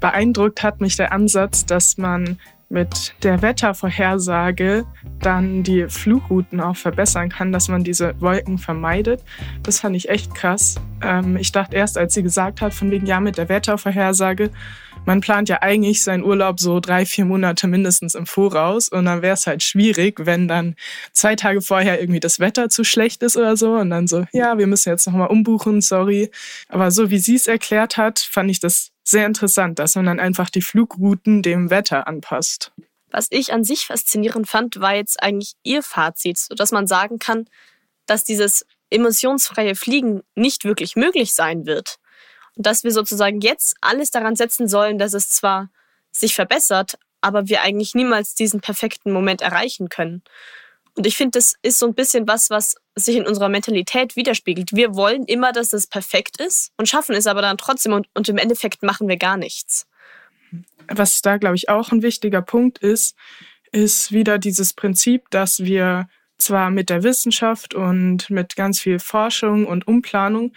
beeindruckt 0.00 0.62
hat 0.62 0.80
mich 0.80 0.96
der 0.96 1.12
Ansatz, 1.12 1.66
dass 1.66 1.98
man 1.98 2.38
mit 2.70 3.14
der 3.24 3.42
Wettervorhersage 3.42 4.86
dann 5.20 5.64
die 5.64 5.86
Flugrouten 5.88 6.60
auch 6.60 6.76
verbessern 6.76 7.28
kann, 7.28 7.52
dass 7.52 7.68
man 7.68 7.82
diese 7.82 8.14
Wolken 8.20 8.58
vermeidet. 8.58 9.22
Das 9.64 9.80
fand 9.80 9.96
ich 9.96 10.08
echt 10.08 10.34
krass. 10.34 10.76
Ähm, 11.02 11.36
ich 11.36 11.50
dachte 11.50 11.76
erst, 11.76 11.98
als 11.98 12.14
sie 12.14 12.22
gesagt 12.22 12.60
hat, 12.60 12.72
von 12.72 12.90
wegen 12.90 13.06
ja 13.06 13.20
mit 13.20 13.38
der 13.38 13.48
Wettervorhersage, 13.48 14.50
man 15.04 15.20
plant 15.20 15.48
ja 15.48 15.62
eigentlich 15.62 16.02
seinen 16.02 16.22
Urlaub 16.22 16.60
so 16.60 16.78
drei, 16.78 17.06
vier 17.06 17.24
Monate 17.24 17.66
mindestens 17.66 18.14
im 18.14 18.26
Voraus 18.26 18.88
und 18.88 19.06
dann 19.06 19.22
wäre 19.22 19.34
es 19.34 19.46
halt 19.46 19.62
schwierig, 19.62 20.20
wenn 20.24 20.46
dann 20.46 20.76
zwei 21.12 21.36
Tage 21.36 21.62
vorher 21.62 22.00
irgendwie 22.00 22.20
das 22.20 22.38
Wetter 22.38 22.68
zu 22.68 22.84
schlecht 22.84 23.22
ist 23.22 23.36
oder 23.36 23.56
so 23.56 23.76
und 23.76 23.90
dann 23.90 24.06
so, 24.06 24.26
ja, 24.32 24.58
wir 24.58 24.66
müssen 24.66 24.90
jetzt 24.90 25.06
nochmal 25.06 25.28
umbuchen, 25.28 25.80
sorry. 25.80 26.30
Aber 26.68 26.90
so 26.90 27.10
wie 27.10 27.18
sie 27.18 27.34
es 27.34 27.46
erklärt 27.46 27.96
hat, 27.96 28.18
fand 28.18 28.50
ich 28.50 28.60
das 28.60 28.89
sehr 29.02 29.26
interessant, 29.26 29.78
dass 29.78 29.96
man 29.96 30.06
dann 30.06 30.20
einfach 30.20 30.50
die 30.50 30.62
Flugrouten 30.62 31.42
dem 31.42 31.70
Wetter 31.70 32.06
anpasst. 32.06 32.72
Was 33.10 33.26
ich 33.30 33.52
an 33.52 33.64
sich 33.64 33.86
faszinierend 33.86 34.48
fand, 34.48 34.80
war 34.80 34.94
jetzt 34.94 35.22
eigentlich 35.22 35.54
ihr 35.62 35.82
Fazit, 35.82 36.38
sodass 36.38 36.70
man 36.70 36.86
sagen 36.86 37.18
kann, 37.18 37.46
dass 38.06 38.24
dieses 38.24 38.64
emissionsfreie 38.90 39.74
Fliegen 39.74 40.22
nicht 40.34 40.64
wirklich 40.64 40.96
möglich 40.96 41.32
sein 41.32 41.66
wird. 41.66 41.96
Und 42.56 42.66
dass 42.66 42.84
wir 42.84 42.92
sozusagen 42.92 43.40
jetzt 43.40 43.76
alles 43.80 44.10
daran 44.10 44.36
setzen 44.36 44.68
sollen, 44.68 44.98
dass 44.98 45.14
es 45.14 45.30
zwar 45.30 45.70
sich 46.12 46.34
verbessert, 46.34 46.98
aber 47.20 47.48
wir 47.48 47.62
eigentlich 47.62 47.94
niemals 47.94 48.34
diesen 48.34 48.60
perfekten 48.60 49.12
Moment 49.12 49.42
erreichen 49.42 49.88
können. 49.88 50.22
Und 51.00 51.06
ich 51.06 51.16
finde, 51.16 51.38
das 51.38 51.54
ist 51.62 51.78
so 51.78 51.86
ein 51.86 51.94
bisschen 51.94 52.28
was, 52.28 52.50
was 52.50 52.74
sich 52.94 53.16
in 53.16 53.26
unserer 53.26 53.48
Mentalität 53.48 54.16
widerspiegelt. 54.16 54.74
Wir 54.74 54.94
wollen 54.96 55.24
immer, 55.24 55.50
dass 55.50 55.72
es 55.72 55.86
perfekt 55.86 56.38
ist 56.38 56.72
und 56.76 56.90
schaffen 56.90 57.14
es 57.14 57.26
aber 57.26 57.40
dann 57.40 57.56
trotzdem 57.56 57.94
und, 57.94 58.06
und 58.12 58.28
im 58.28 58.36
Endeffekt 58.36 58.82
machen 58.82 59.08
wir 59.08 59.16
gar 59.16 59.38
nichts. 59.38 59.86
Was 60.88 61.22
da, 61.22 61.38
glaube 61.38 61.56
ich, 61.56 61.70
auch 61.70 61.90
ein 61.90 62.02
wichtiger 62.02 62.42
Punkt 62.42 62.80
ist, 62.80 63.16
ist 63.72 64.12
wieder 64.12 64.36
dieses 64.36 64.74
Prinzip, 64.74 65.30
dass 65.30 65.60
wir 65.60 66.06
zwar 66.36 66.70
mit 66.70 66.90
der 66.90 67.02
Wissenschaft 67.02 67.72
und 67.72 68.28
mit 68.28 68.54
ganz 68.54 68.78
viel 68.78 68.98
Forschung 68.98 69.64
und 69.64 69.88
Umplanung 69.88 70.52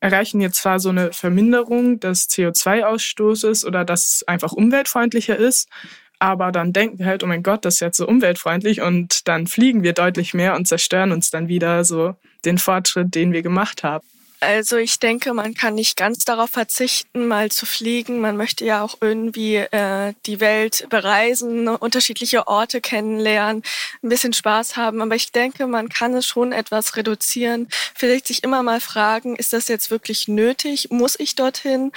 erreichen 0.00 0.42
jetzt 0.42 0.60
zwar 0.60 0.78
so 0.78 0.90
eine 0.90 1.14
Verminderung 1.14 2.00
des 2.00 2.28
CO2-Ausstoßes 2.28 3.64
oder 3.64 3.86
dass 3.86 4.16
es 4.16 4.28
einfach 4.28 4.52
umweltfreundlicher 4.52 5.36
ist, 5.36 5.70
aber 6.18 6.52
dann 6.52 6.72
denken 6.72 6.98
wir 6.98 7.06
halt, 7.06 7.22
oh 7.22 7.26
mein 7.26 7.42
Gott, 7.42 7.64
das 7.64 7.74
ist 7.74 7.80
jetzt 7.80 7.96
so 7.98 8.06
umweltfreundlich 8.06 8.80
und 8.80 9.28
dann 9.28 9.46
fliegen 9.46 9.82
wir 9.82 9.92
deutlich 9.92 10.34
mehr 10.34 10.54
und 10.54 10.66
zerstören 10.66 11.12
uns 11.12 11.30
dann 11.30 11.48
wieder 11.48 11.84
so 11.84 12.14
den 12.44 12.58
Fortschritt, 12.58 13.14
den 13.14 13.32
wir 13.32 13.42
gemacht 13.42 13.82
haben. 13.82 14.06
Also 14.40 14.76
ich 14.76 14.98
denke, 14.98 15.32
man 15.32 15.54
kann 15.54 15.74
nicht 15.74 15.96
ganz 15.96 16.24
darauf 16.24 16.50
verzichten, 16.50 17.26
mal 17.26 17.50
zu 17.50 17.64
fliegen. 17.64 18.20
Man 18.20 18.36
möchte 18.36 18.66
ja 18.66 18.82
auch 18.82 18.98
irgendwie 19.00 19.56
äh, 19.56 20.12
die 20.26 20.40
Welt 20.40 20.86
bereisen, 20.90 21.68
unterschiedliche 21.68 22.46
Orte 22.46 22.82
kennenlernen, 22.82 23.62
ein 24.02 24.08
bisschen 24.10 24.34
Spaß 24.34 24.76
haben. 24.76 25.00
Aber 25.00 25.14
ich 25.14 25.32
denke, 25.32 25.66
man 25.66 25.88
kann 25.88 26.14
es 26.14 26.26
schon 26.26 26.52
etwas 26.52 26.96
reduzieren. 26.96 27.68
Vielleicht 27.94 28.26
sich 28.26 28.44
immer 28.44 28.62
mal 28.62 28.80
fragen, 28.80 29.36
ist 29.36 29.54
das 29.54 29.68
jetzt 29.68 29.90
wirklich 29.90 30.28
nötig? 30.28 30.90
Muss 30.90 31.18
ich 31.18 31.34
dorthin? 31.34 31.90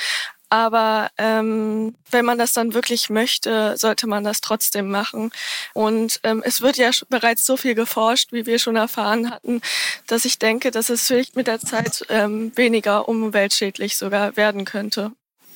Aber 0.50 1.12
ähm, 1.18 1.96
wenn 2.10 2.26
man 2.26 2.38
das 2.38 2.54
dann 2.54 2.74
wirklich 2.74 3.10
möchte, 3.10 3.78
sollte 3.78 4.08
man 4.08 4.24
das 4.24 4.42
trotzdem 4.42 4.90
machen. 4.90 5.32
Und 5.74 6.20
ähm, 6.24 6.42
es 6.46 6.62
wird 6.62 6.78
ja 6.78 6.90
bereits 7.10 7.46
so 7.46 7.56
viel 7.56 7.76
geforscht, 7.76 8.32
wie 8.32 8.46
wir 8.46 8.58
schon 8.60 8.76
erfahren 8.76 9.30
hatten, 9.30 9.62
dass 10.08 10.26
ich 10.26 10.40
denke, 10.40 10.72
dass 10.72 10.90
es 10.90 11.08
vielleicht 11.08 11.36
mit 11.36 11.48
der 11.48 11.60
Zeit 11.60 12.06
ähm, 12.10 12.52
weniger 12.56 13.08
umweltschädlich 13.08 13.98
sogar 13.98 14.36
werden 14.38 14.66
könnte. 14.66 15.12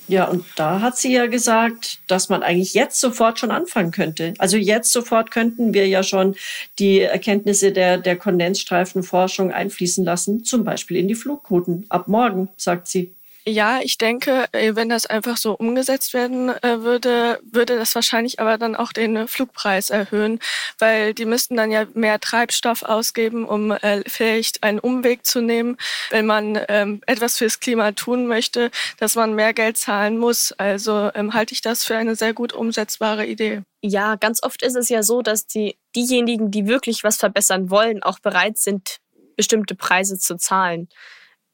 Ja, 0.08 0.26
und 0.26 0.46
da 0.58 0.82
hat 0.82 0.98
sie 0.98 1.14
ja 1.14 1.28
gesagt, 1.28 2.00
dass 2.08 2.28
man 2.28 2.44
eigentlich 2.44 2.74
jetzt 2.74 3.00
sofort 3.00 3.40
schon 3.40 3.52
anfangen 3.52 3.92
könnte. 3.92 4.34
Also 4.38 4.58
jetzt 4.58 4.92
sofort 4.92 5.32
könnten 5.32 5.74
wir 5.74 5.88
ja 5.88 6.04
schon 6.04 6.36
die 6.78 7.00
Erkenntnisse 7.00 7.72
der, 7.72 7.98
der 7.98 8.18
Kondensstreifenforschung 8.18 9.52
einfließen 9.54 10.04
lassen, 10.04 10.44
zum 10.44 10.66
Beispiel 10.66 10.98
in 10.98 11.08
die 11.08 11.16
Flugrouten. 11.16 11.86
Ab 11.90 12.08
morgen, 12.08 12.50
sagt 12.58 12.88
sie. 12.88 13.14
Ja, 13.46 13.82
ich 13.82 13.98
denke, 13.98 14.46
äh, 14.54 14.74
wenn 14.76 14.88
das 14.88 15.06
einfach 15.06 15.36
so 15.36 15.54
umgesetzt 15.54 16.14
werden 16.14 16.48
äh, 16.64 16.82
würde, 16.82 17.42
würde 17.44 17.76
das 17.76 17.94
wahrscheinlich 17.94 18.40
aber 18.40 18.58
dann 18.58 18.74
auch 18.74 18.94
den 18.94 19.28
Flugpreis 19.28 19.90
erhöhen, 19.90 20.40
weil 20.80 21.14
die 21.14 21.26
müssten 21.26 21.58
dann 21.58 21.70
ja 21.70 21.86
mehr 21.94 22.22
Treibstoff 22.22 22.84
ausgeben, 22.84 23.44
um 23.44 23.72
äh, 23.72 24.02
vielleicht 24.08 24.64
einen 24.64 24.80
Umweg 24.80 25.26
zu 25.26 25.42
nehmen, 25.42 25.76
wenn 26.10 26.26
man 26.26 26.58
ähm, 26.70 27.02
etwas 27.06 27.38
fürs 27.38 27.60
Klima 27.60 27.92
tun 27.92 28.28
möchte, 28.28 28.72
dass 28.98 29.16
man 29.16 29.34
mehr 29.34 29.54
Geld 29.54 29.76
zahlen 29.76 30.18
muss. 30.18 30.54
Also 30.54 31.12
ähm, 31.14 31.34
halte 31.34 31.54
ich 31.54 31.60
das 31.60 31.84
für 31.84 31.98
eine 31.98 32.16
sehr 32.16 32.34
gut 32.34 32.54
umsetzbare 32.54 33.26
Idee. 33.26 33.64
Ja, 33.82 34.16
ganz 34.16 34.42
oft 34.42 34.62
ist 34.64 34.78
es 34.78 34.88
ja 34.88 35.04
so, 35.04 35.22
dass 35.22 35.48
die, 35.48 35.76
diejenigen, 35.98 36.50
die 36.50 36.68
wirklich 36.68 37.04
was 37.04 37.18
verbessern 37.18 37.70
wollen, 37.70 38.04
auch 38.04 38.20
bereit 38.20 38.58
sind, 38.58 39.00
bestimmte 39.36 39.76
Preise 39.76 40.18
zu 40.18 40.38
zahlen. 40.38 40.88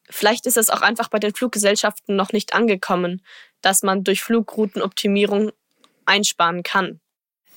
Vielleicht 0.10 0.46
ist 0.46 0.58
es 0.58 0.70
auch 0.70 0.82
einfach 0.82 1.10
bei 1.10 1.20
den 1.20 1.34
Fluggesellschaften 1.34 2.16
noch 2.16 2.34
nicht 2.34 2.54
angekommen, 2.54 3.22
dass 3.62 3.84
man 3.84 4.04
durch 4.04 4.22
Flugroutenoptimierung 4.22 5.52
einsparen 6.06 6.64
kann. 6.64 7.00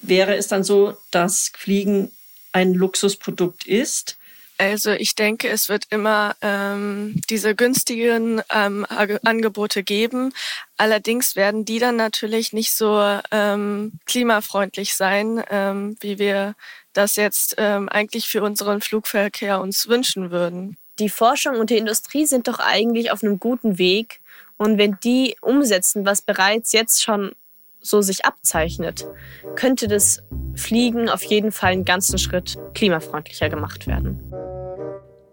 Wäre 0.02 0.36
es 0.36 0.48
dann 0.48 0.64
so, 0.64 0.96
dass 1.10 1.52
Fliegen 1.56 2.10
ein 2.52 2.74
Luxusprodukt 2.74 3.66
ist? 3.66 4.18
Also 4.58 4.92
ich 4.92 5.16
denke, 5.16 5.48
es 5.48 5.68
wird 5.68 5.86
immer 5.90 6.36
ähm, 6.40 7.20
diese 7.30 7.54
günstigen 7.54 8.42
ähm, 8.52 8.86
Angebote 8.88 9.82
geben. 9.82 10.32
Allerdings 10.76 11.34
werden 11.34 11.64
die 11.64 11.78
dann 11.80 11.96
natürlich 11.96 12.52
nicht 12.52 12.72
so 12.72 13.00
ähm, 13.32 13.92
klimafreundlich 14.06 14.94
sein, 14.94 15.42
ähm, 15.50 15.96
wie 16.00 16.18
wir 16.18 16.54
das 16.92 17.16
jetzt 17.16 17.56
ähm, 17.58 17.88
eigentlich 17.88 18.28
für 18.28 18.42
unseren 18.42 18.80
Flugverkehr 18.80 19.60
uns 19.60 19.88
wünschen 19.88 20.30
würden. 20.30 20.76
Die 21.02 21.08
Forschung 21.08 21.56
und 21.56 21.70
die 21.70 21.78
Industrie 21.78 22.26
sind 22.26 22.46
doch 22.46 22.60
eigentlich 22.60 23.10
auf 23.10 23.24
einem 23.24 23.40
guten 23.40 23.76
Weg. 23.76 24.20
Und 24.56 24.78
wenn 24.78 24.98
die 25.02 25.34
umsetzen, 25.40 26.06
was 26.06 26.22
bereits 26.22 26.70
jetzt 26.70 27.02
schon 27.02 27.32
so 27.80 28.02
sich 28.02 28.24
abzeichnet, 28.24 29.08
könnte 29.56 29.88
das 29.88 30.22
Fliegen 30.54 31.08
auf 31.08 31.24
jeden 31.24 31.50
Fall 31.50 31.72
einen 31.72 31.84
ganzen 31.84 32.18
Schritt 32.18 32.56
klimafreundlicher 32.74 33.48
gemacht 33.48 33.88
werden. 33.88 34.32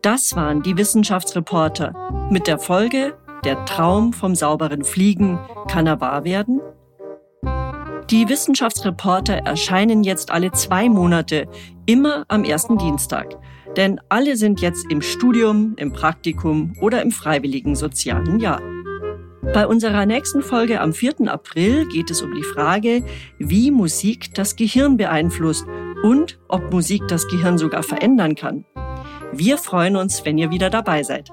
Das 0.02 0.36
waren 0.36 0.64
die 0.64 0.76
Wissenschaftsreporter 0.76 1.94
mit 2.32 2.48
der 2.48 2.58
Folge 2.58 3.16
Der 3.44 3.64
Traum 3.66 4.12
vom 4.12 4.34
sauberen 4.34 4.84
Fliegen 4.84 5.38
kann 5.68 5.86
er 5.86 6.02
wahr 6.02 6.24
werden? 6.24 6.62
Die 8.10 8.28
Wissenschaftsreporter 8.28 9.36
erscheinen 9.46 10.04
jetzt 10.04 10.32
alle 10.32 10.52
zwei 10.52 10.90
Monate, 10.90 11.48
immer 11.86 12.26
am 12.28 12.44
ersten 12.44 12.80
Dienstag. 12.80 13.38
Denn 13.78 14.00
alle 14.10 14.36
sind 14.36 14.62
jetzt 14.62 14.86
im 14.90 15.02
Studium, 15.02 15.74
im 15.78 15.94
Praktikum 15.94 16.74
oder 16.82 17.02
im 17.02 17.12
freiwilligen 17.12 17.76
sozialen 17.76 18.40
Jahr. 18.40 18.62
Bei 19.54 19.66
unserer 19.66 20.06
nächsten 20.06 20.42
Folge 20.42 20.80
am 20.80 20.94
4. 20.94 21.28
April 21.28 21.88
geht 21.88 22.12
es 22.12 22.22
um 22.22 22.36
die 22.36 22.44
Frage, 22.44 23.04
wie 23.40 23.72
Musik 23.72 24.34
das 24.36 24.56
Gehirn 24.56 24.98
beeinflusst 24.98 25.66
und 26.04 26.40
ob 26.48 26.72
Musik 26.72 27.08
das 27.08 27.28
Gehirn 27.28 27.58
sogar 27.58 27.84
verändern 27.84 28.36
kann. 28.36 28.66
Wir 29.32 29.58
freuen 29.58 29.96
uns, 29.96 30.24
wenn 30.26 30.38
ihr 30.38 30.52
wieder 30.52 30.70
dabei 30.70 31.04
seid. 31.04 31.30